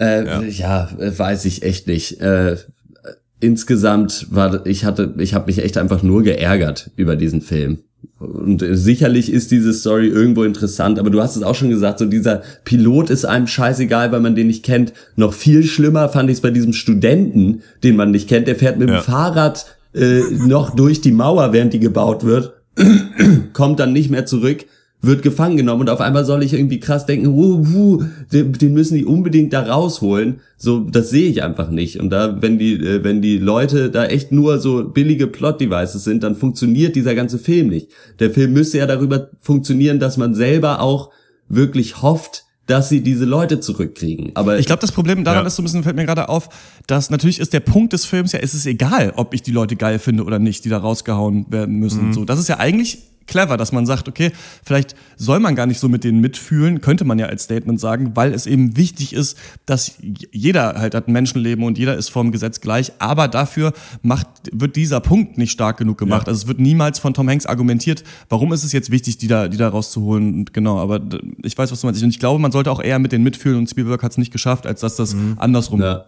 [0.00, 2.20] Äh, ja, äh, weiß ich echt nicht.
[2.20, 2.56] Äh,
[3.40, 7.78] insgesamt war ich hatte ich habe mich echt einfach nur geärgert über diesen Film.
[8.18, 11.98] Und äh, sicherlich ist diese Story irgendwo interessant aber du hast es auch schon gesagt
[11.98, 14.92] so dieser Pilot ist einem scheißegal weil man den nicht kennt.
[15.16, 18.46] Noch viel schlimmer fand ich es bei diesem Studenten den man nicht kennt.
[18.48, 19.00] Der fährt mit Ja.
[19.00, 22.54] dem Fahrrad äh, noch durch die Mauer während die gebaut wird
[23.52, 24.64] kommt dann nicht mehr zurück,
[25.02, 28.74] wird gefangen genommen und auf einmal soll ich irgendwie krass denken, wuh, wuh, den, den
[28.74, 30.40] müssen die unbedingt da rausholen.
[30.58, 31.98] So, das sehe ich einfach nicht.
[31.98, 36.22] Und da, wenn die, äh, wenn die Leute da echt nur so billige Plot-Devices sind,
[36.22, 37.88] dann funktioniert dieser ganze Film nicht.
[38.18, 41.10] Der Film müsste ja darüber funktionieren, dass man selber auch
[41.48, 44.30] wirklich hofft, dass sie diese Leute zurückkriegen.
[44.34, 45.46] Aber Ich glaube, das Problem daran Ja.
[45.48, 46.48] ist so ein bisschen, fällt mir gerade auf,
[46.86, 49.74] dass natürlich ist der Punkt des Films ja, es ist egal, ob ich die Leute
[49.76, 52.12] geil finde oder nicht, die da rausgehauen werden müssen.
[52.12, 52.98] So, das ist ja eigentlich
[53.30, 57.04] clever, dass man sagt, okay, vielleicht soll man gar nicht so mit denen mitfühlen, könnte
[57.04, 59.94] man ja als Statement sagen, weil es eben wichtig ist, dass
[60.32, 63.72] jeder halt hat ein Menschenleben und jeder ist vorm Gesetz gleich, aber dafür
[64.02, 66.26] macht, wird dieser Punkt nicht stark genug gemacht.
[66.26, 66.32] Ja.
[66.32, 69.48] Also es wird niemals von Tom Hanks argumentiert, warum ist es jetzt wichtig, die da,
[69.48, 70.34] die da rauszuholen.
[70.34, 71.00] Und genau, aber
[71.42, 72.02] ich weiß, was du meinst.
[72.02, 74.32] Und ich glaube, man sollte auch eher mit denen mitfühlen und Spielberg hat es nicht
[74.32, 76.06] geschafft, als dass das andersrum Ja.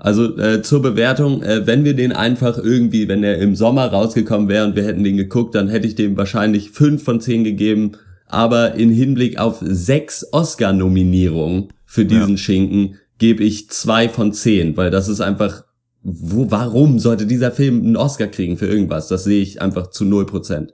[0.00, 4.48] Also äh, zur Bewertung, äh, wenn wir den einfach irgendwie, wenn er im Sommer rausgekommen
[4.48, 7.92] wäre und wir hätten den geguckt, dann hätte ich dem wahrscheinlich fünf von zehn gegeben.
[8.26, 14.90] Aber in Hinblick auf sechs Oscar-Nominierungen für diesen Schinken gebe ich zwei von zehn, weil
[14.90, 15.64] das ist einfach,
[16.02, 19.08] wo, warum sollte dieser Film einen Oscar kriegen für irgendwas?
[19.08, 20.72] Das sehe ich einfach zu null Prozent.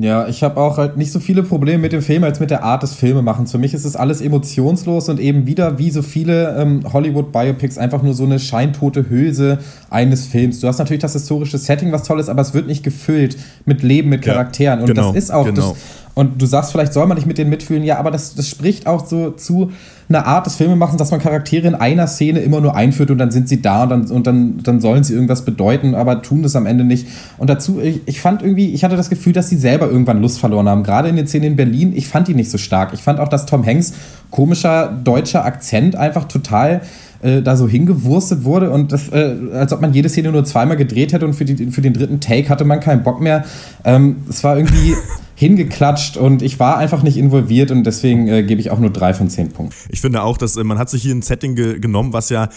[0.00, 2.62] Ja, ich habe auch halt nicht so viele Probleme mit dem Film als mit der
[2.62, 3.52] Art des Filmemachens.
[3.52, 8.02] Für mich ist es alles emotionslos und eben wieder wie so viele ähm, Hollywood-Biopics einfach
[8.02, 9.58] nur so eine scheintote Hülse
[9.88, 10.60] eines Films.
[10.60, 13.82] Du hast natürlich das historische Setting, was toll ist, aber es wird nicht gefüllt mit
[13.82, 14.80] Leben, mit Ja, Charakteren.
[14.80, 15.70] Und genau, das ist auch genau.
[15.70, 15.76] das.
[16.18, 17.84] Und du sagst, vielleicht soll man nicht mit denen mitfühlen.
[17.84, 19.70] Ja, aber das, das spricht auch so zu
[20.08, 23.30] einer Art des Filmemachens, dass man Charaktere in einer Szene immer nur einführt und dann
[23.30, 26.56] sind sie da und dann, und dann, dann sollen sie irgendwas bedeuten, aber tun das
[26.56, 27.06] am Ende nicht.
[27.36, 30.40] Und dazu, ich, ich fand irgendwie, ich hatte das Gefühl, dass sie selber irgendwann Lust
[30.40, 30.82] verloren haben.
[30.82, 32.94] Gerade in den Szenen in Berlin, ich fand die nicht so stark.
[32.94, 33.92] Ich fand auch, dass Tom Hanks
[34.32, 36.80] komischer deutscher Akzent einfach total
[37.22, 40.76] äh, da so hingewurstet wurde und das, äh, als ob man jede Szene nur zweimal
[40.76, 43.44] gedreht hätte und für, die, für den dritten Take hatte man keinen Bock mehr.
[43.84, 44.96] Ähm, es war irgendwie
[45.38, 49.14] hingeklatscht und ich war einfach nicht involviert und deswegen äh, gebe ich auch nur drei
[49.14, 49.76] von zehn Punkten.
[49.88, 52.48] Ich finde auch, dass äh, man hat sich hier ein Setting ge genommen, was ja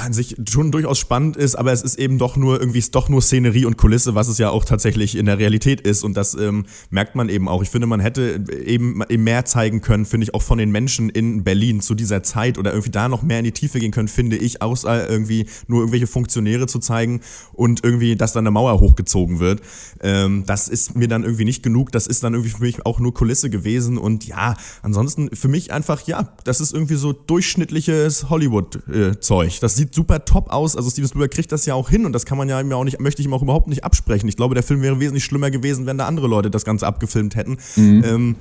[0.00, 3.08] an sich schon durchaus spannend ist, aber es ist eben doch nur irgendwie ist doch
[3.08, 6.34] nur Szenerie und Kulisse, was es ja auch tatsächlich in der Realität ist und das
[6.34, 7.62] ähm, merkt man eben auch.
[7.62, 11.44] Ich finde, man hätte eben, mehr zeigen können, finde ich auch von den Menschen in
[11.44, 14.36] Berlin zu dieser Zeit oder irgendwie da noch mehr in die Tiefe gehen können, finde
[14.36, 17.20] ich, außer irgendwie nur irgendwelche Funktionäre zu zeigen
[17.52, 19.60] und irgendwie, dass dann eine Mauer hochgezogen wird.
[20.00, 21.92] Ähm, das ist mir dann irgendwie nicht genug.
[21.92, 25.72] Das ist dann irgendwie für mich auch nur Kulisse gewesen und ja, ansonsten für mich
[25.72, 29.57] einfach ja, das ist irgendwie so durchschnittliches Hollywood-Zeug.
[29.58, 30.76] Äh, das sieht super top aus.
[30.76, 32.84] Also Steven Spielberg kriegt das ja auch hin und das kann man ja ihm auch
[32.84, 34.28] nicht, möchte ich ihm auch überhaupt nicht absprechen.
[34.28, 37.36] Ich glaube, der Film wäre wesentlich schlimmer gewesen, wenn da andere Leute das Ganze abgefilmt
[37.36, 37.58] hätten.
[37.76, 38.04] Mhm.
[38.04, 38.36] Ähm,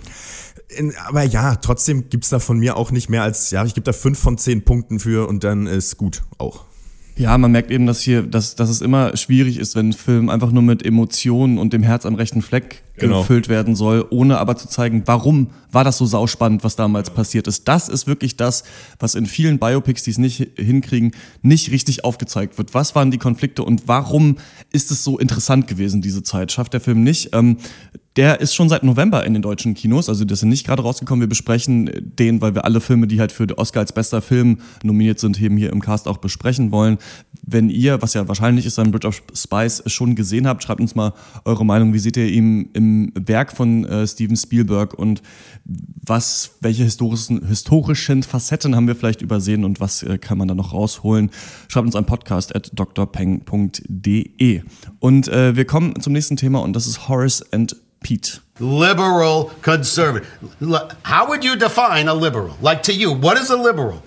[0.69, 3.85] in, aber ja, trotzdem gibt's da von mir auch nicht mehr als, ja, ich gebe
[3.85, 6.65] da fünf von zehn Punkten für und dann ist gut auch.
[7.15, 10.29] Ja, man merkt eben, dass hier, dass, dass es immer schwierig ist, wenn ein Film
[10.29, 13.21] einfach nur mit Emotionen und dem Herz am rechten Fleck genau.
[13.21, 17.47] gefüllt werden soll, ohne aber zu zeigen, warum war das so sauspannend, was damals passiert
[17.47, 17.67] ist.
[17.67, 18.63] Das ist wirklich das,
[18.99, 22.73] was in vielen Biopics, die es nicht hinkriegen, nicht richtig aufgezeigt wird.
[22.73, 24.37] Was waren die Konflikte und warum
[24.71, 26.51] ist es so interessant gewesen, diese Zeit?
[26.51, 27.29] Schafft der Film nicht.
[27.33, 27.57] Ähm,
[28.15, 31.21] der ist schon seit November in den deutschen Kinos, also das sind nicht gerade rausgekommen.
[31.21, 34.57] Wir besprechen den, weil wir alle Filme, die halt für den Oscar als bester Film
[34.81, 36.97] nominiert sind, eben hier im Cast auch besprechen wollen.
[37.45, 40.95] Wenn ihr, was ja wahrscheinlich ist, ein Bridge of Spice schon gesehen habt, schreibt uns
[40.95, 41.13] mal
[41.45, 41.93] eure Meinung.
[41.93, 45.21] Wie seht ihr ihn im Werk von äh, Steven Spielberg und
[45.65, 50.55] was, welche historischen, historischen Facetten haben wir vielleicht übersehen und was äh, kann man da
[50.55, 51.31] noch rausholen?
[51.67, 54.61] Schreibt uns ein Podcast at drpeng.de.
[54.99, 58.41] Und äh, wir kommen zum nächsten Thema und das ist Horace and Pete.
[58.59, 60.25] Liberal conservative.
[61.03, 62.55] How would you define a liberal?
[62.61, 64.01] Like to you, what is a liberal?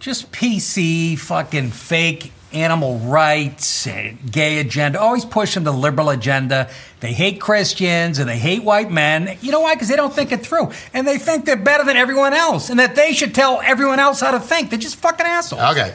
[0.00, 3.86] Just PC, fucking fake animal rights,
[4.30, 6.70] gay agenda, always pushing the liberal agenda.
[7.00, 9.38] They hate Christians and they hate white men.
[9.40, 9.74] You know why?
[9.74, 10.72] Because they don't think it through.
[10.94, 14.20] And they think they're better than everyone else and that they should tell everyone else
[14.20, 14.70] how to think.
[14.70, 15.62] They're just fucking assholes.
[15.62, 15.94] Okay.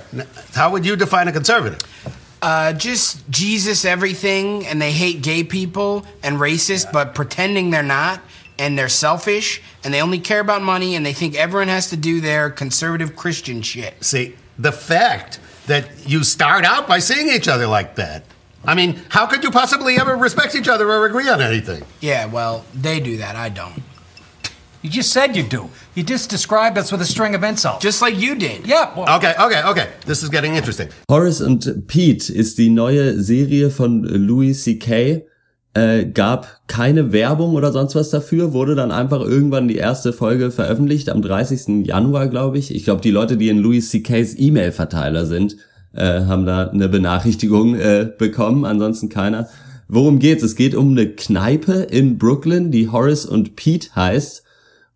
[0.53, 1.79] How would you define a conservative?
[2.41, 8.19] Uh, just Jesus everything, and they hate gay people and racist, but pretending they're not,
[8.59, 11.95] and they're selfish, and they only care about money, and they think everyone has to
[11.95, 14.03] do their conservative Christian shit.
[14.03, 18.23] See, the fact that you start out by seeing each other like that.
[18.65, 21.83] I mean, how could you possibly ever respect each other or agree on anything?
[21.99, 23.35] Yeah, well, they do that.
[23.35, 23.83] I don't.
[24.81, 25.69] You just said you do.
[25.95, 27.81] You just described us with a string of insults.
[27.81, 28.67] Just like you did.
[28.67, 28.93] Yeah.
[28.97, 29.93] Well, okay, okay, okay.
[30.05, 30.89] This is getting interesting.
[31.09, 35.25] Horace und Pete ist die neue Serie von Louis C.K.
[35.75, 40.51] Äh, gab keine Werbung oder sonst was dafür, wurde dann einfach irgendwann die erste Folge
[40.51, 41.87] veröffentlicht, am 30.
[41.87, 42.75] Januar, glaube ich.
[42.75, 45.57] Ich glaube, die Leute, die in Louis C.K.'s E-Mail-Verteiler sind,
[45.93, 49.47] äh, haben da eine Benachrichtigung äh, bekommen, ansonsten keiner.
[49.87, 50.43] Worum geht's?
[50.43, 54.43] Es geht um eine Kneipe in Brooklyn, die Horace und Pete heißt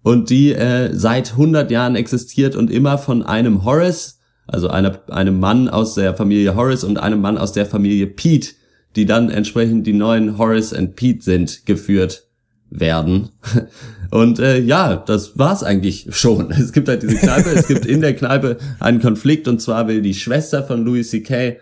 [0.03, 5.39] und die äh, seit 100 Jahren existiert und immer von einem Horace, also einer, einem
[5.39, 8.51] Mann aus der Familie Horace und einem Mann aus der Familie Pete,
[8.95, 12.27] die dann entsprechend die neuen Horace and Pete sind, geführt
[12.69, 13.29] werden.
[14.11, 16.51] Und äh, ja, das war's eigentlich schon.
[16.57, 20.01] Es gibt halt diese Kneipe, es gibt in der Kneipe einen Konflikt und zwar will
[20.01, 21.57] die Schwester von Louis C.K.,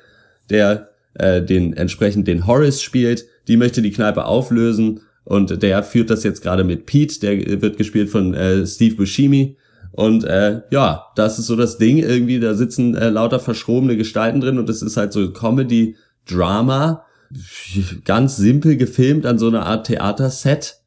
[0.50, 6.12] der äh, den entsprechend den Horace spielt, die möchte die Kneipe auflösen und der führt
[6.12, 9.58] das jetzt gerade mit Pete, der wird gespielt von äh, Steve Buscemi.
[9.92, 14.42] Und äh, ja, das ist so das Ding irgendwie, da sitzen äh, lauter verschrobene Gestalten
[14.42, 17.06] drin und es ist halt so Comedy-Drama,
[18.06, 20.82] ganz simpel gefilmt an so einer Art Theaterset.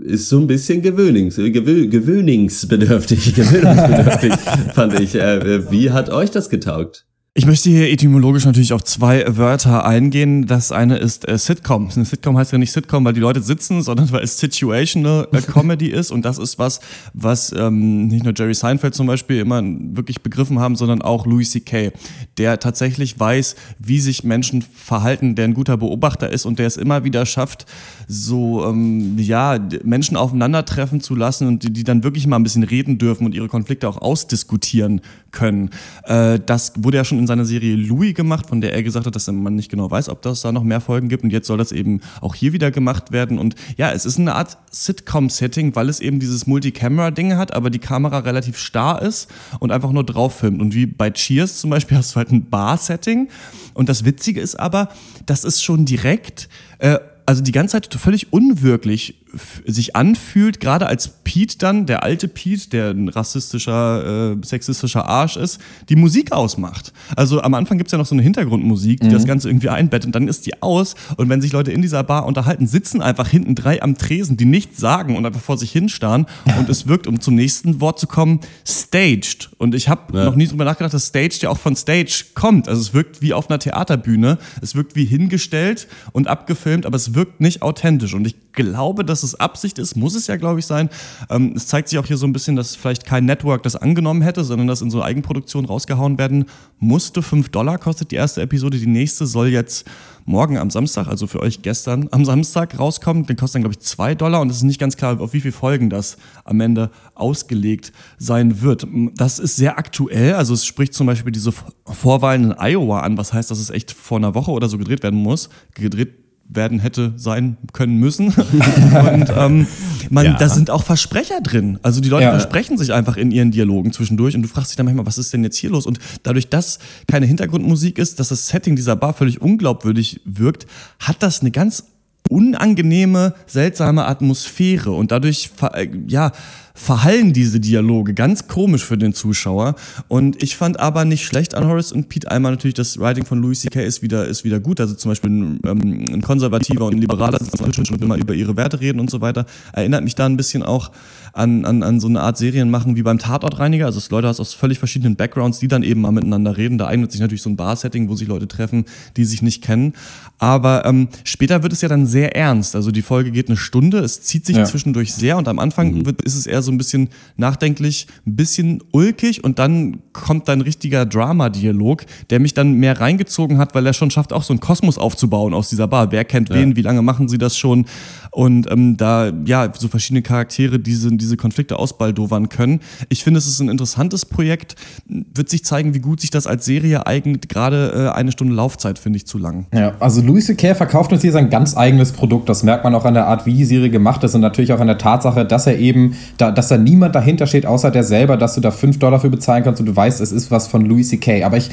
[0.00, 4.32] Ist so ein bisschen gewöhnings, gewö gewöhningsbedürftig, gewöhnungsbedürftig,
[4.74, 5.14] fand ich.
[5.14, 7.06] Äh, wie hat euch das getaugt?
[7.36, 10.46] Ich möchte hier etymologisch natürlich auf zwei Wörter eingehen.
[10.46, 11.90] Das eine ist äh, Sitcom.
[11.92, 15.40] Eine Sitcom heißt ja nicht Sitcom, weil die Leute sitzen, sondern weil es Situational äh,
[15.52, 16.12] Comedy ist.
[16.12, 16.78] Und das ist was,
[17.12, 21.50] was ähm, nicht nur Jerry Seinfeld zum Beispiel immer wirklich begriffen haben, sondern auch Louis
[21.50, 21.90] C.K.,
[22.38, 26.76] der tatsächlich weiß, wie sich Menschen verhalten, der ein guter Beobachter ist und der es
[26.76, 27.66] immer wieder schafft,
[28.08, 32.62] so ähm, ja Menschen aufeinandertreffen zu lassen und die, die dann wirklich mal ein bisschen
[32.62, 35.00] reden dürfen und ihre Konflikte auch ausdiskutieren
[35.34, 35.70] können.
[36.04, 39.14] Äh, das wurde ja schon in seiner Serie Louis gemacht, von der er gesagt hat,
[39.14, 41.24] dass man nicht genau weiß, ob das da noch mehr Folgen gibt.
[41.24, 43.38] Und jetzt soll das eben auch hier wieder gemacht werden.
[43.38, 47.78] Und ja, es ist eine Art Sitcom-Setting, weil es eben dieses Multicamera-Ding hat, aber die
[47.78, 49.30] Kamera relativ starr ist
[49.60, 50.60] und einfach nur drauf filmt.
[50.60, 53.28] Und wie bei Cheers zum Beispiel hast du halt ein Bar-Setting.
[53.74, 54.88] Und das Witzige ist aber,
[55.26, 56.48] das ist schon direkt
[56.78, 59.23] äh, also die ganze Zeit völlig unwirklich
[59.66, 65.36] sich anfühlt, gerade als Pete dann, der alte Pete, der ein rassistischer, äh, sexistischer Arsch
[65.36, 66.92] ist, die Musik ausmacht.
[67.16, 69.12] Also am Anfang gibt's ja noch so eine Hintergrundmusik, die Mhm.
[69.12, 72.26] das Ganze irgendwie einbettet, dann ist die aus und wenn sich Leute in dieser Bar
[72.26, 76.26] unterhalten, sitzen einfach hinten drei am Tresen, die nichts sagen und einfach vor sich hinstarren
[76.58, 79.50] und es wirkt, um zum nächsten Wort zu kommen, staged.
[79.58, 80.24] Und ich habe Ja.
[80.24, 82.68] noch nie drüber nachgedacht, dass staged ja auch von Stage kommt.
[82.68, 87.14] Also es wirkt wie auf einer Theaterbühne, es wirkt wie hingestellt und abgefilmt, aber es
[87.14, 88.14] wirkt nicht authentisch.
[88.14, 90.88] Und ich glaube, dass es Absicht ist, muss es ja, glaube ich, sein.
[91.30, 94.22] Ähm, es zeigt sich auch hier so ein bisschen, dass vielleicht kein Network das angenommen
[94.22, 96.46] hätte, sondern das in so Eigenproduktion rausgehauen werden
[96.78, 97.22] musste.
[97.22, 99.86] Fünf Dollar kostet die erste Episode, die nächste soll jetzt
[100.26, 103.26] morgen am Samstag, also für euch gestern am Samstag rauskommen.
[103.26, 105.40] Den kostet dann, glaube ich, zwei Dollar und es ist nicht ganz klar, auf wie
[105.40, 108.86] viele Folgen das am Ende ausgelegt sein wird.
[109.16, 111.52] Das ist sehr aktuell, also es spricht zum Beispiel diese
[111.84, 115.02] Vorwahlen in Iowa an, was heißt, dass es echt vor einer Woche oder so gedreht
[115.02, 116.23] werden muss, gedreht
[116.54, 118.28] werden hätte sein können müssen.
[118.32, 119.66] und ähm,
[120.10, 120.34] man, Ja.
[120.34, 121.78] da sind auch Versprecher drin.
[121.82, 122.30] Also die Leute Ja.
[122.30, 125.32] versprechen sich einfach in ihren Dialogen zwischendurch und du fragst dich dann manchmal, was ist
[125.32, 125.86] denn jetzt hier los?
[125.86, 130.66] Und dadurch, dass keine Hintergrundmusik ist, dass das Setting dieser Bar völlig unglaubwürdig wirkt,
[130.98, 131.84] hat das eine ganz
[132.30, 136.32] unangenehme, seltsame Atmosphäre und dadurch äh, ja,
[136.76, 139.76] verhallen diese Dialoge ganz komisch für den Zuschauer.
[140.08, 143.40] Und ich fand aber nicht schlecht an Horace und Pete einmal natürlich, das Writing von
[143.40, 143.80] Louis C.K.
[143.80, 144.80] ist wieder, ist wieder gut.
[144.80, 148.56] Also zum Beispiel ein, ähm, ein konservativer und ein liberaler sitzen und immer über ihre
[148.56, 149.46] Werte reden und so weiter.
[149.72, 150.90] Erinnert mich da ein bisschen auch
[151.32, 153.86] an, an, an so eine Art Serien machen wie beim Tatortreiniger.
[153.86, 156.76] Also es Leute hast aus völlig verschiedenen Backgrounds, die dann eben mal miteinander reden.
[156.78, 158.84] Da eignet sich natürlich so ein Bar-Setting, wo sich Leute treffen,
[159.16, 159.92] die sich nicht kennen.
[160.38, 162.74] Aber ähm, später wird es ja dann sehr ernst.
[162.74, 164.64] Also die Folge geht eine Stunde, es zieht sich Ja.
[164.64, 168.82] zwischendurch sehr und am Anfang wird, ist es eher so ein bisschen nachdenklich, ein bisschen
[168.90, 173.92] ulkig und dann kommt dann richtiger Drama-Dialog, der mich dann mehr reingezogen hat, weil er
[173.92, 176.10] schon schafft, auch so einen Kosmos aufzubauen aus dieser Bar.
[176.10, 177.86] Wer kennt wen, wie lange machen sie das schon?
[178.34, 182.80] Und ähm, da, ja, so verschiedene Charaktere diese, diese Konflikte ausbaldowern können.
[183.08, 184.74] Ich finde, es ist ein interessantes Projekt.
[185.06, 187.48] Wird sich zeigen, wie gut sich das als Serie eignet.
[187.48, 189.66] Gerade äh, eine Stunde Laufzeit finde ich zu lang.
[189.72, 190.74] Ja, also Louis C.K.
[190.74, 192.48] verkauft uns hier sein ganz eigenes Produkt.
[192.48, 194.80] Das merkt man auch an der Art, wie die Serie gemacht ist und natürlich auch
[194.80, 198.36] an der Tatsache, dass er eben, da, dass da niemand dahinter steht, außer der selber,
[198.36, 200.84] dass du da 5 Dollar für bezahlen kannst und du weißt, es ist was von
[200.84, 201.44] Louis C.K.
[201.44, 201.70] Aber ich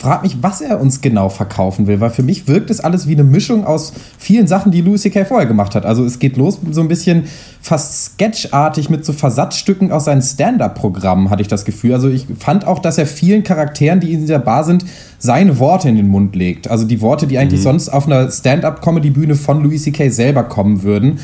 [0.00, 3.12] frage mich, was er uns genau verkaufen will, weil für mich wirkt es alles wie
[3.12, 5.26] eine Mischung aus vielen Sachen, die Louis C.K.
[5.26, 5.84] vorher gemacht hat.
[5.84, 7.24] Also es geht los so ein bisschen
[7.60, 11.92] fast sketchartig mit so Versatzstücken aus seinen Stand-up-Programmen, hatte ich das Gefühl.
[11.92, 14.86] Also ich fand auch, dass er vielen Charakteren, die in dieser Bar sind,
[15.18, 16.70] seine Worte in den Mund legt.
[16.70, 20.08] Also die Worte, die eigentlich sonst auf einer Stand-up-Comedy-Bühne von Louis C.K.
[20.08, 21.18] selber kommen würden.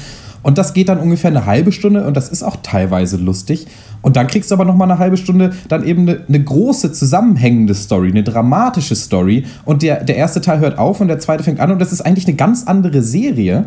[0.47, 3.66] Und das geht dann ungefähr eine halbe Stunde und das ist auch teilweise lustig.
[4.01, 6.92] Und dann kriegst du aber noch mal eine halbe Stunde dann eben eine, eine große
[6.92, 9.44] zusammenhängende Story, eine dramatische Story.
[9.64, 12.03] Und der, der erste Teil hört auf und der zweite fängt an und das ist
[12.03, 13.64] eigentlich eine ganz andere Serie.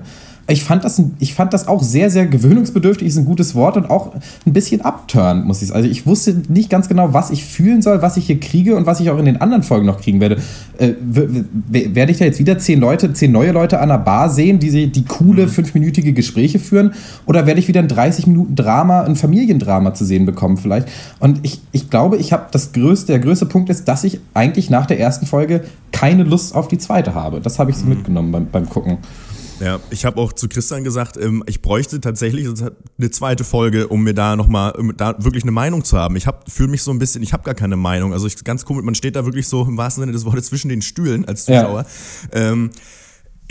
[0.49, 3.89] Ich fand, das, ich fand das auch sehr, sehr gewöhnungsbedürftig, ist ein gutes Wort und
[3.89, 4.13] auch
[4.45, 5.77] ein bisschen abturnt, muss ich sagen.
[5.77, 8.85] Also ich wusste nicht ganz genau, was ich fühlen soll, was ich hier kriege und
[8.85, 10.37] was ich auch in den anderen Folgen noch kriegen werde.
[10.77, 10.93] Äh,
[11.69, 14.69] werde ich da jetzt wieder zehn Leute, zehn neue Leute an der Bar sehen, die,
[14.69, 16.93] sie- die coole fünfminütige Gespräche führen?
[17.25, 20.87] Oder werde ich wieder ein 30 Minuten Drama, ein Familiendrama zu sehen bekommen vielleicht?
[21.19, 24.69] Und ich, ich glaube, ich habe das größte, der größte Punkt ist, dass ich eigentlich
[24.69, 27.39] nach der ersten Folge keine Lust auf die zweite habe.
[27.41, 28.97] Das habe ich so mitgenommen beim, beim Gucken.
[29.59, 32.47] Ja, ich habe auch zu Christian gesagt, ähm, ich bräuchte tatsächlich
[32.97, 36.15] eine zweite Folge, um mir da nochmal, um da wirklich eine Meinung zu haben.
[36.15, 38.13] Ich fühle mich so ein bisschen, ich habe gar keine Meinung.
[38.13, 40.69] Also ich, ganz komisch, man steht da wirklich so im wahrsten Sinne des Wortes zwischen
[40.69, 41.61] den Stühlen als Ja.
[41.61, 41.85] Zuschauer.
[42.31, 42.69] Ähm,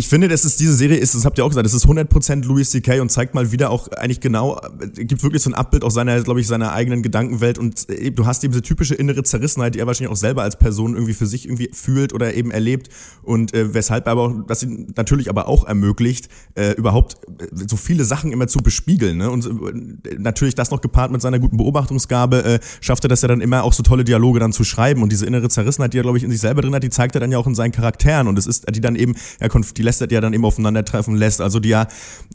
[0.01, 2.45] ich finde, dass es diese Serie ist, das habt ihr auch gesagt, das ist 100%
[2.45, 3.01] Louis C.K.
[3.01, 6.23] und zeigt mal wieder auch eigentlich genau, äh, gibt wirklich so ein Abbild aus seiner,
[6.23, 9.81] glaube ich, seiner eigenen Gedankenwelt und äh, du hast eben diese typische innere Zerrissenheit, die
[9.81, 12.91] er wahrscheinlich auch selber als Person irgendwie für sich irgendwie fühlt oder eben erlebt
[13.25, 17.77] und äh, weshalb aber auch, das ihn natürlich aber auch ermöglicht, äh, überhaupt äh, so
[17.77, 19.19] viele Sachen immer zu bespiegeln.
[19.19, 19.29] Ne?
[19.33, 23.27] Und äh, natürlich das noch gepaart mit seiner guten Beobachtungsgabe, äh, schafft er das ja
[23.29, 26.03] dann immer auch so tolle Dialoge dann zu schreiben und diese innere Zerrissenheit, die er,
[26.03, 27.73] glaube ich, in sich selber drin hat, die zeigt er dann ja auch in seinen
[27.73, 30.45] Charakteren und es ist, die dann eben, ja, konf- die lässt er ja dann eben
[30.45, 31.41] aufeinandertreffen lässt.
[31.41, 31.89] Also die ja,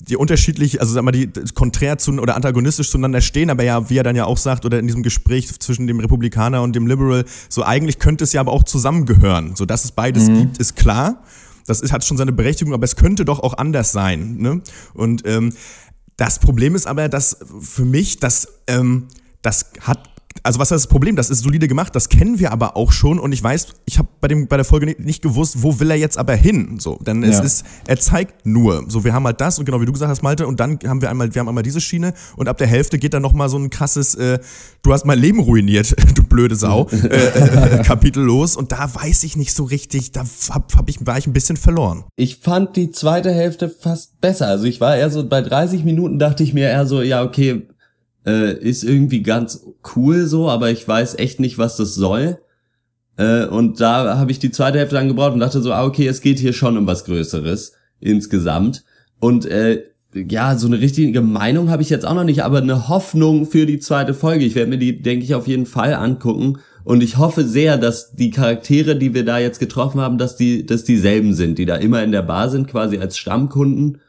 [0.10, 3.97] die unterschiedlich, also sag mal, die konträr zu oder antagonistisch zueinander stehen, aber ja, wie
[3.97, 7.26] er dann ja auch sagt, oder in diesem Gespräch zwischen dem Republikaner und dem Liberal,
[7.49, 9.56] so eigentlich könnte es ja aber auch zusammengehören.
[9.56, 11.24] So dass es beides gibt, ist klar.
[11.66, 14.38] Das ist, hat schon seine Berechtigung, aber es könnte doch auch anders sein.
[14.38, 14.62] Ne?
[14.93, 15.54] Und ähm,
[16.18, 19.08] das Problem ist aber, dass für mich, das, ähm,
[19.41, 20.12] das hat
[20.43, 21.15] also was ist das Problem?
[21.15, 24.09] Das ist solide gemacht, das kennen wir aber auch schon und ich weiß, ich habe
[24.19, 26.77] bei dem bei der Folge nicht, nicht gewusst, wo will er jetzt aber hin?
[26.79, 27.43] So, denn es Ja.
[27.43, 28.83] ist, er zeigt nur.
[28.89, 31.01] So, wir haben halt das und genau wie du gesagt hast, Malte, und dann haben
[31.01, 33.47] wir einmal, wir haben einmal diese Schiene und ab der Hälfte geht dann noch mal
[33.49, 34.39] so ein krasses, äh,
[34.81, 39.23] du hast mein Leben ruiniert, du blöde Sau, äh, äh, Kapitel los und da weiß
[39.23, 42.03] ich nicht so richtig, da hab, hab ich, war ich ein bisschen verloren.
[42.17, 44.47] Ich fand die zweite Hälfte fast besser.
[44.47, 47.67] Also ich war eher so bei 30 Minuten dachte ich mir eher so, ja, okay,
[48.26, 49.65] äh, ist irgendwie ganz
[49.95, 52.39] cool so, aber ich weiß echt nicht, was das soll.
[53.17, 56.07] Äh, und da habe ich die zweite Hälfte dann gebraucht und dachte so, ah, okay,
[56.07, 58.84] es geht hier schon um was Größeres insgesamt.
[59.19, 62.88] Und äh, ja, so eine richtige Meinung habe ich jetzt auch noch nicht, aber eine
[62.88, 64.45] Hoffnung für die zweite Folge.
[64.45, 66.59] Ich werde mir die, denke ich, auf jeden Fall angucken.
[66.84, 70.65] Und ich hoffe sehr, dass die Charaktere, die wir da jetzt getroffen haben, dass die,
[70.65, 74.01] dass dieselben sind, die da immer in der Bar sind, quasi als Stammkunden.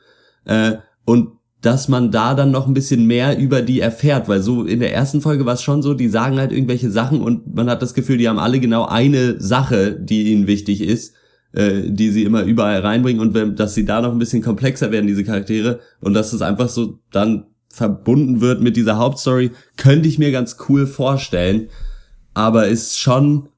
[0.44, 0.72] Äh,
[1.04, 1.28] und
[1.64, 4.92] dass man da dann noch ein bisschen mehr über die erfährt, weil so in der
[4.92, 7.94] ersten Folge war es schon so, die sagen halt irgendwelche Sachen und man hat das
[7.94, 11.14] Gefühl, die haben alle genau eine Sache, die ihnen wichtig ist,
[11.52, 14.92] äh, die sie immer überall reinbringen und wenn, dass sie da noch ein bisschen komplexer
[14.92, 20.08] werden, diese Charaktere, und dass es einfach so dann verbunden wird mit dieser Hauptstory, könnte
[20.08, 21.68] ich mir ganz cool vorstellen,
[22.34, 23.48] aber ist schon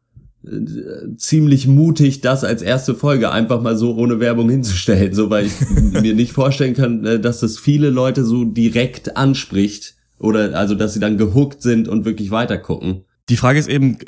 [1.17, 5.53] ziemlich mutig, das als erste Folge einfach mal so ohne Werbung hinzustellen, so weil ich
[6.01, 10.95] mir nicht vorstellen kann, äh, dass das viele Leute so direkt anspricht oder also dass
[10.95, 13.05] sie dann gehuckt sind und wirklich weitergucken.
[13.29, 13.99] Die Frage ist eben,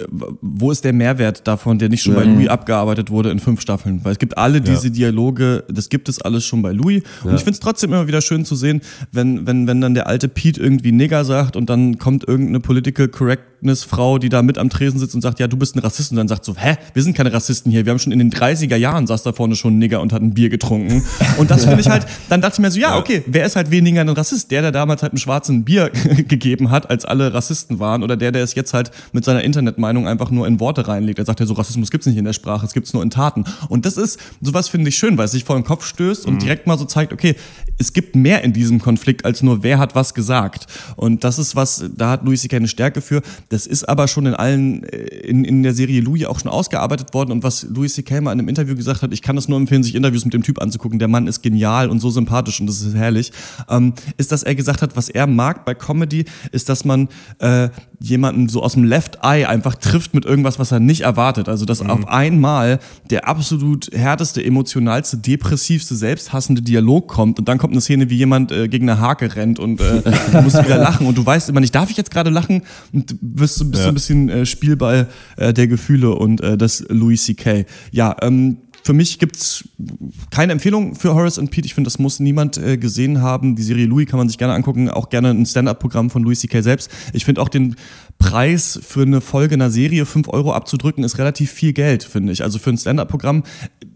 [0.40, 2.20] wo ist der Mehrwert davon, der nicht schon Ja.
[2.20, 4.04] bei Louis abgearbeitet wurde in fünf Staffeln?
[4.04, 7.02] Weil es gibt alle diese Dialoge, das gibt es alles schon bei Louis.
[7.24, 7.34] Und Ja.
[7.34, 10.28] ich finde es trotzdem immer wieder schön zu sehen, wenn, wenn, wenn dann der alte
[10.28, 15.00] Pete irgendwie Nigger sagt und dann kommt irgendeine Political Correctness-Frau, die da mit am Tresen
[15.00, 16.12] sitzt und sagt, ja, du bist ein Rassist.
[16.12, 17.84] Und dann sagt so, hä, wir sind keine Rassisten hier.
[17.86, 20.22] Wir haben schon in den 30er Jahren saß da vorne schon ein Nigger und hat
[20.22, 21.02] ein Bier getrunken.
[21.38, 23.72] Und das finde ich halt, dann dachte ich mir so, ja, okay, wer ist halt
[23.72, 24.52] weniger ein Rassist?
[24.52, 25.90] Der, der damals halt einen schwarzen Bier
[26.28, 30.06] gegeben hat, als alle Rassisten waren, oder der, der es jetzt halt mit seiner Internetmeinung
[30.06, 31.18] einfach nur in Worte reinlegt.
[31.18, 33.44] Er sagt ja so, Rassismus gibt's nicht in der Sprache, es gibt's nur in Taten.
[33.68, 36.42] Und das ist, sowas finde ich schön, weil es sich vor den Kopf stößt und
[36.42, 37.36] direkt mal so zeigt, okay,
[37.78, 40.66] es gibt mehr in diesem Konflikt als nur, wer hat was gesagt.
[40.96, 42.56] Und das ist was, da hat Louis C.K.
[42.56, 43.22] eine Stärke für.
[43.48, 47.14] Das ist aber schon in allen, äh, in, in der Serie Louis auch schon ausgearbeitet
[47.14, 47.32] worden.
[47.32, 48.20] Und was Louis C.K.
[48.20, 50.42] mal in einem Interview gesagt hat, ich kann es nur empfehlen, sich Interviews mit dem
[50.42, 50.98] Typ anzugucken.
[50.98, 53.32] Der Mann ist genial und so sympathisch und das ist herrlich.
[53.68, 57.08] Ähm, ist, dass er gesagt hat, was er mag bei Comedy, ist, dass man
[57.38, 57.68] äh,
[58.00, 61.48] jemanden so aus dem Left Eye einfach trifft mit irgendwas, was er nicht erwartet.
[61.48, 62.78] Also, dass auf einmal
[63.10, 68.52] der absolut härteste, emotionalste, depressivste, selbsthassende Dialog kommt und dann kommt eine Szene, wie jemand
[68.52, 70.02] äh, gegen eine Hake rennt und äh,
[70.32, 72.62] du musst wieder lachen und du weißt immer nicht, darf ich jetzt gerade lachen?
[72.92, 73.88] Und bist so Ja.
[73.88, 77.64] ein bisschen äh, Spielball äh, der Gefühle und äh, das Louis C.K.
[77.92, 79.64] Ja, ähm, für mich gibt's
[80.30, 81.66] keine Empfehlung für Horace and Pete.
[81.66, 83.54] Ich finde, das muss niemand äh, gesehen haben.
[83.54, 84.88] Die Serie Louis kann man sich gerne angucken.
[84.88, 86.62] Auch gerne ein Stand-up-Programm von Louis C.K.
[86.62, 86.90] selbst.
[87.12, 87.76] Ich finde auch den
[88.18, 92.42] Preis für eine Folge einer Serie 5 Euro abzudrücken, ist relativ viel Geld, finde ich.
[92.42, 93.44] Also für ein Stand-up-Programm,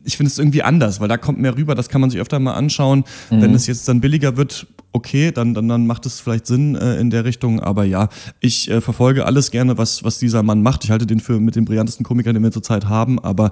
[0.04, 1.74] ich finde es irgendwie anders, weil da kommt mehr rüber.
[1.74, 3.04] Das kann man sich öfter mal anschauen.
[3.30, 3.42] Mhm.
[3.42, 6.96] Wenn es jetzt dann billiger wird, okay, dann, dann, dann macht es vielleicht Sinn äh,
[6.98, 7.60] in der Richtung.
[7.60, 8.08] Aber ja,
[8.40, 10.84] ich äh, verfolge alles gerne, was, was dieser Mann macht.
[10.84, 13.18] Ich halte den für mit den brillantesten Komikern, den wir zurzeit haben.
[13.18, 13.50] Aber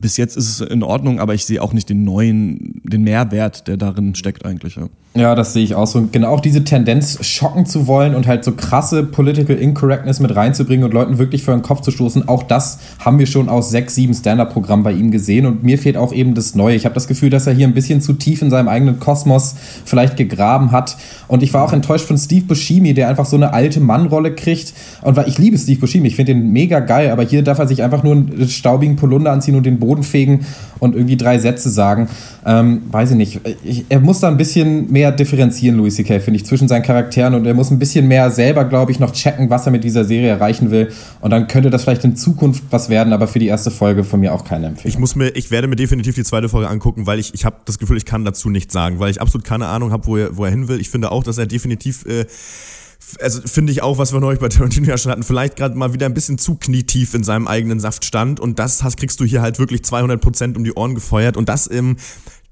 [0.00, 3.68] bis jetzt ist es in Ordnung, aber ich sehe auch nicht den neuen, den Mehrwert,
[3.68, 4.76] der darin steckt eigentlich.
[4.76, 4.88] Ja.
[5.16, 6.08] Ja, das sehe ich auch so.
[6.12, 10.84] Genau auch diese Tendenz, schocken zu wollen und halt so krasse Political Incorrectness mit reinzubringen
[10.84, 12.28] und Leuten wirklich vor den Kopf zu stoßen.
[12.28, 15.46] Auch das haben wir schon aus sechs, sieben Stand-Up-Programmen bei ihm gesehen.
[15.46, 16.76] Und mir fehlt auch eben das Neue.
[16.76, 19.56] Ich habe das Gefühl, dass er hier ein bisschen zu tief in seinem eigenen Kosmos
[19.84, 20.96] vielleicht gegraben hat.
[21.26, 24.74] Und ich war auch enttäuscht von Steve Buscemi, der einfach so eine alte Mannrolle kriegt.
[25.02, 27.82] Und ich liebe Steve Buscemi, ich finde den mega geil, aber hier darf er sich
[27.82, 30.46] einfach nur einen staubigen Polunder anziehen und den Boden fegen
[30.78, 32.08] und irgendwie drei Sätze sagen.
[32.44, 33.40] Ähm, weiß ich nicht.
[33.62, 37.34] Ich, er muss da ein bisschen mehr differenzieren, Louis C.K., finde ich, zwischen seinen Charakteren
[37.34, 40.04] und er muss ein bisschen mehr selber, glaube ich, noch checken, was er mit dieser
[40.04, 40.90] Serie erreichen will.
[41.20, 44.20] Und dann könnte das vielleicht in Zukunft was werden, aber für die erste Folge von
[44.20, 44.94] mir auch keine Empfehlung.
[44.94, 47.56] Ich muss mir, ich werde mir definitiv die zweite Folge angucken, weil ich, ich habe
[47.66, 50.36] das Gefühl, ich kann dazu nichts sagen, weil ich absolut keine Ahnung habe, wo er,
[50.36, 50.80] wo er hin will.
[50.80, 52.24] Ich finde auch, dass er definitiv, äh,
[53.20, 55.92] also finde ich auch, was wir neulich bei Tarantino ja schon hatten, vielleicht gerade mal
[55.92, 59.24] wieder ein bisschen zu knietief in seinem eigenen Saft stand und das hast, kriegst du
[59.24, 61.36] hier halt wirklich 200 Prozent um die Ohren gefeuert.
[61.36, 61.96] Und das ähm,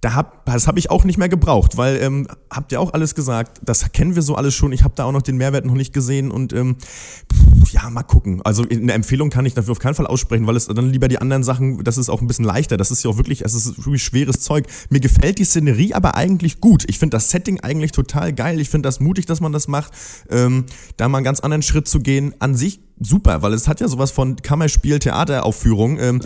[0.01, 3.17] da hab, das habe ich auch nicht mehr gebraucht, weil ähm, habt ihr auch alles
[3.17, 4.71] gesagt, das kennen wir so alles schon.
[4.71, 8.05] Ich habe da auch noch den Mehrwert noch nicht gesehen und ähm, pff, ja, mal
[8.05, 8.41] gucken.
[8.45, 11.21] Also eine Empfehlung kann ich dafür auf keinen Fall aussprechen, weil es dann lieber die
[11.21, 12.77] anderen Sachen, das ist auch ein bisschen leichter.
[12.77, 14.67] Das ist ja auch wirklich, es ist wirklich schweres Zeug.
[14.89, 16.85] Mir gefällt die Szenerie aber eigentlich gut.
[16.87, 18.61] Ich finde das Setting eigentlich total geil.
[18.61, 19.93] Ich finde das mutig, dass man das macht.
[20.31, 23.81] Ähm, da mal einen ganz anderen Schritt zu gehen, an sich super, weil es hat
[23.81, 25.99] ja sowas von Kammerspiel, Theateraufführung.
[25.99, 26.21] Ähm,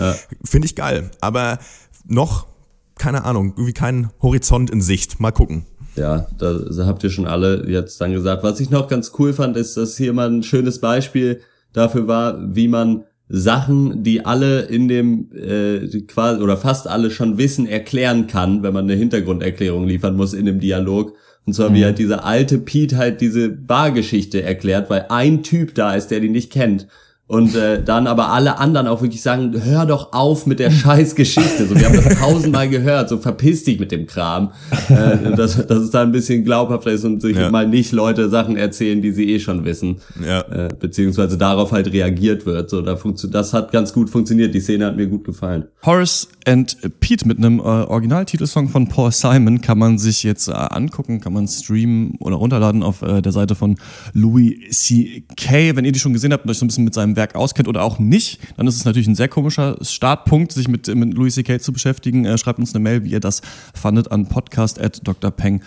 [0.45, 1.11] Finde ich geil.
[1.21, 1.59] Aber
[2.05, 2.52] noch
[2.99, 5.21] keine Ahnung, irgendwie kein Horizont in Sicht.
[5.21, 5.65] Mal gucken.
[5.97, 8.43] Ja, da habt ihr schon alle jetzt dann gesagt.
[8.43, 11.41] Was ich noch ganz cool fand, ist, dass hier mal ein schönes Beispiel
[11.73, 17.39] dafür war, wie man Sachen, die alle in dem äh, quasi oder fast alle schon
[17.39, 21.15] wissen, erklären kann, wenn man eine Hintergrunderklärung liefern muss in dem Dialog.
[21.45, 21.85] Und zwar wie Mhm.
[21.85, 26.29] halt dieser alte Pete halt diese Bargeschichte erklärt, weil ein Typ da ist, der die
[26.29, 26.87] nicht kennt.
[27.33, 31.15] Und äh, dann aber alle anderen auch wirklich sagen, hör doch auf mit der scheiß
[31.15, 31.67] Geschichte.
[31.67, 34.51] So, wir haben das tausendmal gehört, so verpiss dich mit dem Kram.
[34.91, 37.51] Äh, dass, dass es da ein bisschen glaubhafter ist und sich Ja.
[37.51, 39.97] mal nicht Leute Sachen erzählen, die sie eh schon wissen.
[40.23, 40.41] Ja.
[40.43, 42.69] Äh, beziehungsweise darauf halt reagiert wird.
[42.69, 44.55] So, da funktio- das hat ganz gut funktioniert.
[44.55, 45.65] Die Szene hat mir gut gefallen.
[45.87, 50.53] Horace and Pete mit einem äh, Originaltitelsong von Paul Simon kann man sich jetzt äh,
[50.53, 53.77] angucken, kann man streamen oder runterladen auf äh, der Seite von
[54.13, 55.77] Louis C.K.
[55.77, 57.69] Wenn ihr die schon gesehen habt und euch so ein bisschen mit seinem Werk auskennt
[57.69, 61.35] oder auch nicht, dann ist es natürlich ein sehr komischer Startpunkt, sich mit, mit Louis
[61.35, 61.59] C.K.
[61.59, 62.37] zu beschäftigen.
[62.39, 63.41] Schreibt uns eine Mail, wie ihr das
[63.75, 65.61] fandet, an podcast.drpeng.de.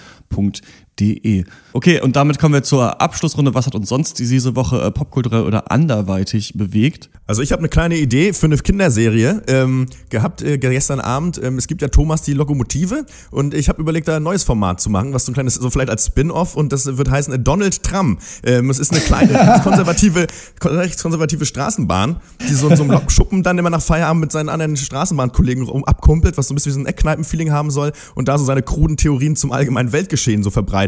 [1.73, 3.53] Okay, und damit kommen wir zur Abschlussrunde.
[3.53, 7.09] Was hat uns sonst diese Woche äh, popkulturell oder anderweitig bewegt?
[7.27, 11.41] Also ich habe eine kleine Idee für eine Kinderserie ähm, gehabt äh, gestern Abend.
[11.43, 14.79] Ähm, es gibt ja Thomas die Lokomotive und ich habe überlegt, da ein neues Format
[14.79, 17.39] zu machen, was so ein kleines, so vielleicht als Spin-off und das wird heißen äh,
[17.39, 18.21] Donald Trump.
[18.43, 20.27] Ähm, es ist eine kleine konservative,
[20.63, 24.77] rechtskonservative Straßenbahn, die so in so einem Lokschuppen dann immer nach Feierabend mit seinen anderen
[24.77, 28.37] Straßenbahnkollegen rum abkumpelt, was so ein bisschen wie so ein Eckkneipen-Feeling haben soll und da
[28.37, 30.84] so seine kruden Theorien zum allgemeinen Weltgeschehen so verbreitet.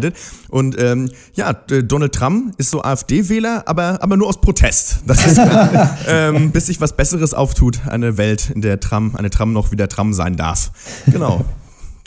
[0.50, 5.00] Und ähm, ja, Donald Trump ist so AfD-Wähler, aber, aber nur aus Protest.
[5.06, 5.40] Das ist,
[6.08, 9.88] ähm, bis sich was Besseres auftut, eine Welt, in der Tram, eine Tram noch wieder
[9.88, 10.72] Tram sein darf.
[11.08, 11.46] Genau.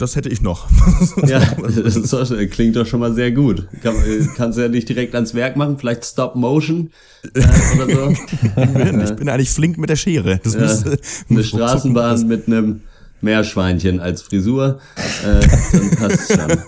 [0.01, 0.67] Das hätte ich noch.
[1.27, 3.67] Ja, das klingt doch schon mal sehr gut.
[3.83, 6.89] Kann, äh, kannst du ja nicht direkt ans Werk machen, vielleicht Stop Motion
[7.35, 7.43] äh,
[7.75, 8.09] oder so.
[8.41, 10.39] Ich bin, ich bin eigentlich flink mit der Schere.
[10.43, 10.85] Das Ja, muss,
[11.29, 12.81] eine Straßenbahn mit einem
[13.21, 14.79] Meerschweinchen als Frisur,
[15.23, 16.51] äh, dann passt schon.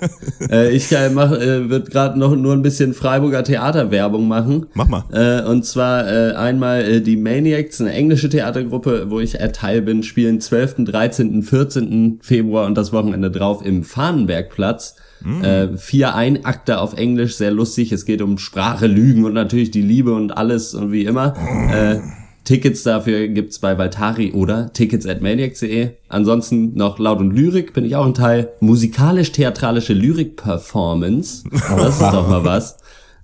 [0.51, 4.66] Äh, ich äh, äh, wird gerade noch nur ein bisschen Freiburger Theaterwerbung machen.
[4.74, 5.06] Mach mal.
[5.12, 9.82] Äh, und zwar äh, einmal äh, die Maniacs, eine englische Theatergruppe, wo ich äh, Teil
[9.82, 12.20] bin, spielen 12., 13., 14.
[12.22, 14.95] Februar und das Wochenende drauf im Fahnenbergplatz.
[15.41, 17.93] Äh, vier Einakter auf Englisch, sehr lustig.
[17.93, 21.34] Es geht um Sprache, Lügen und natürlich die Liebe und alles und wie immer.
[21.72, 21.99] Äh,
[22.44, 25.91] Tickets dafür gibt's bei Valtari oder tickets at maniacs.de.
[26.10, 28.52] Ansonsten noch Laut und Lyrik bin ich auch ein Teil.
[28.60, 31.44] Musikalisch-theatralische Lyrik-Performance.
[31.52, 32.78] Das ist doch mal was.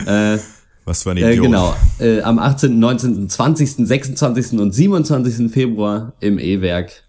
[0.05, 0.37] Äh,
[0.85, 1.45] was für ein äh, Idiot.
[1.45, 1.75] genau.
[1.99, 4.59] Äh, am 18., 19., 20., 26.
[4.59, 5.51] und 27.
[5.51, 7.03] Februar im E-Werk.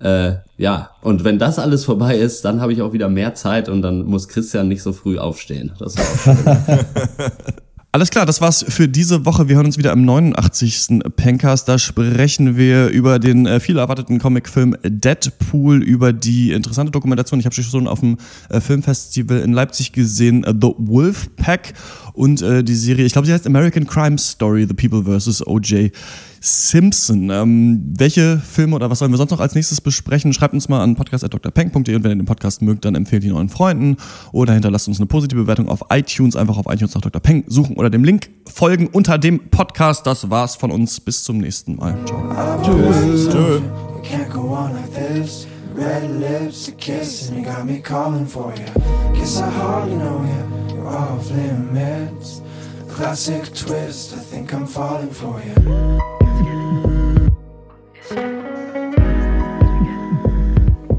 [0.00, 3.68] Äh, ja, und wenn das alles vorbei ist, dann habe ich auch wieder mehr Zeit
[3.68, 5.72] und dann muss Christian nicht so früh aufstehen.
[5.78, 6.36] Das ist auch schön.
[7.94, 9.50] Alles klar, das war's für diese Woche.
[9.50, 11.00] Wir hören uns wieder im 89.
[11.14, 11.68] Pencast.
[11.68, 17.38] Da sprechen wir über den äh, viel erwarteten Comicfilm Deadpool, über die interessante Dokumentation.
[17.38, 18.16] Ich habe schon auf dem
[18.48, 21.74] äh, Filmfestival in Leipzig gesehen, äh, The Wolf Pack
[22.14, 25.46] und äh, die Serie, ich glaube, sie heißt American Crime Story, The People vs.
[25.46, 25.92] O.J.
[26.42, 27.30] Simpson.
[27.30, 30.32] Ähm, welche Filme oder was sollen wir sonst noch als nächstes besprechen?
[30.32, 33.48] Schreibt uns mal an podcast.drpeng.de und wenn ihr den Podcast mögt, dann empfehlt ihn euren
[33.48, 33.96] Freunden
[34.32, 36.34] oder hinterlasst uns eine positive Bewertung auf iTunes.
[36.34, 37.22] Einfach auf iTunes nach Dr.
[37.22, 40.06] Peng suchen oder dem Link folgen unter dem Podcast.
[40.06, 41.00] Das war's von uns.
[41.00, 41.96] Bis zum nächsten Mal.
[42.06, 42.62] Ciao.
[42.62, 43.28] Tschüss.
[44.92, 45.46] This.
[45.74, 48.66] Red lips, a kiss, and you got me calling for you.
[49.14, 50.74] Guess I hardly know you.
[50.74, 52.42] You're off limits.
[52.94, 54.12] Classic twist.
[54.12, 55.54] I think I'm falling for you.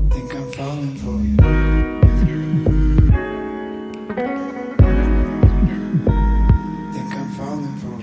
[0.10, 1.38] Think I'm falling for you.
[6.94, 7.94] Think I'm falling for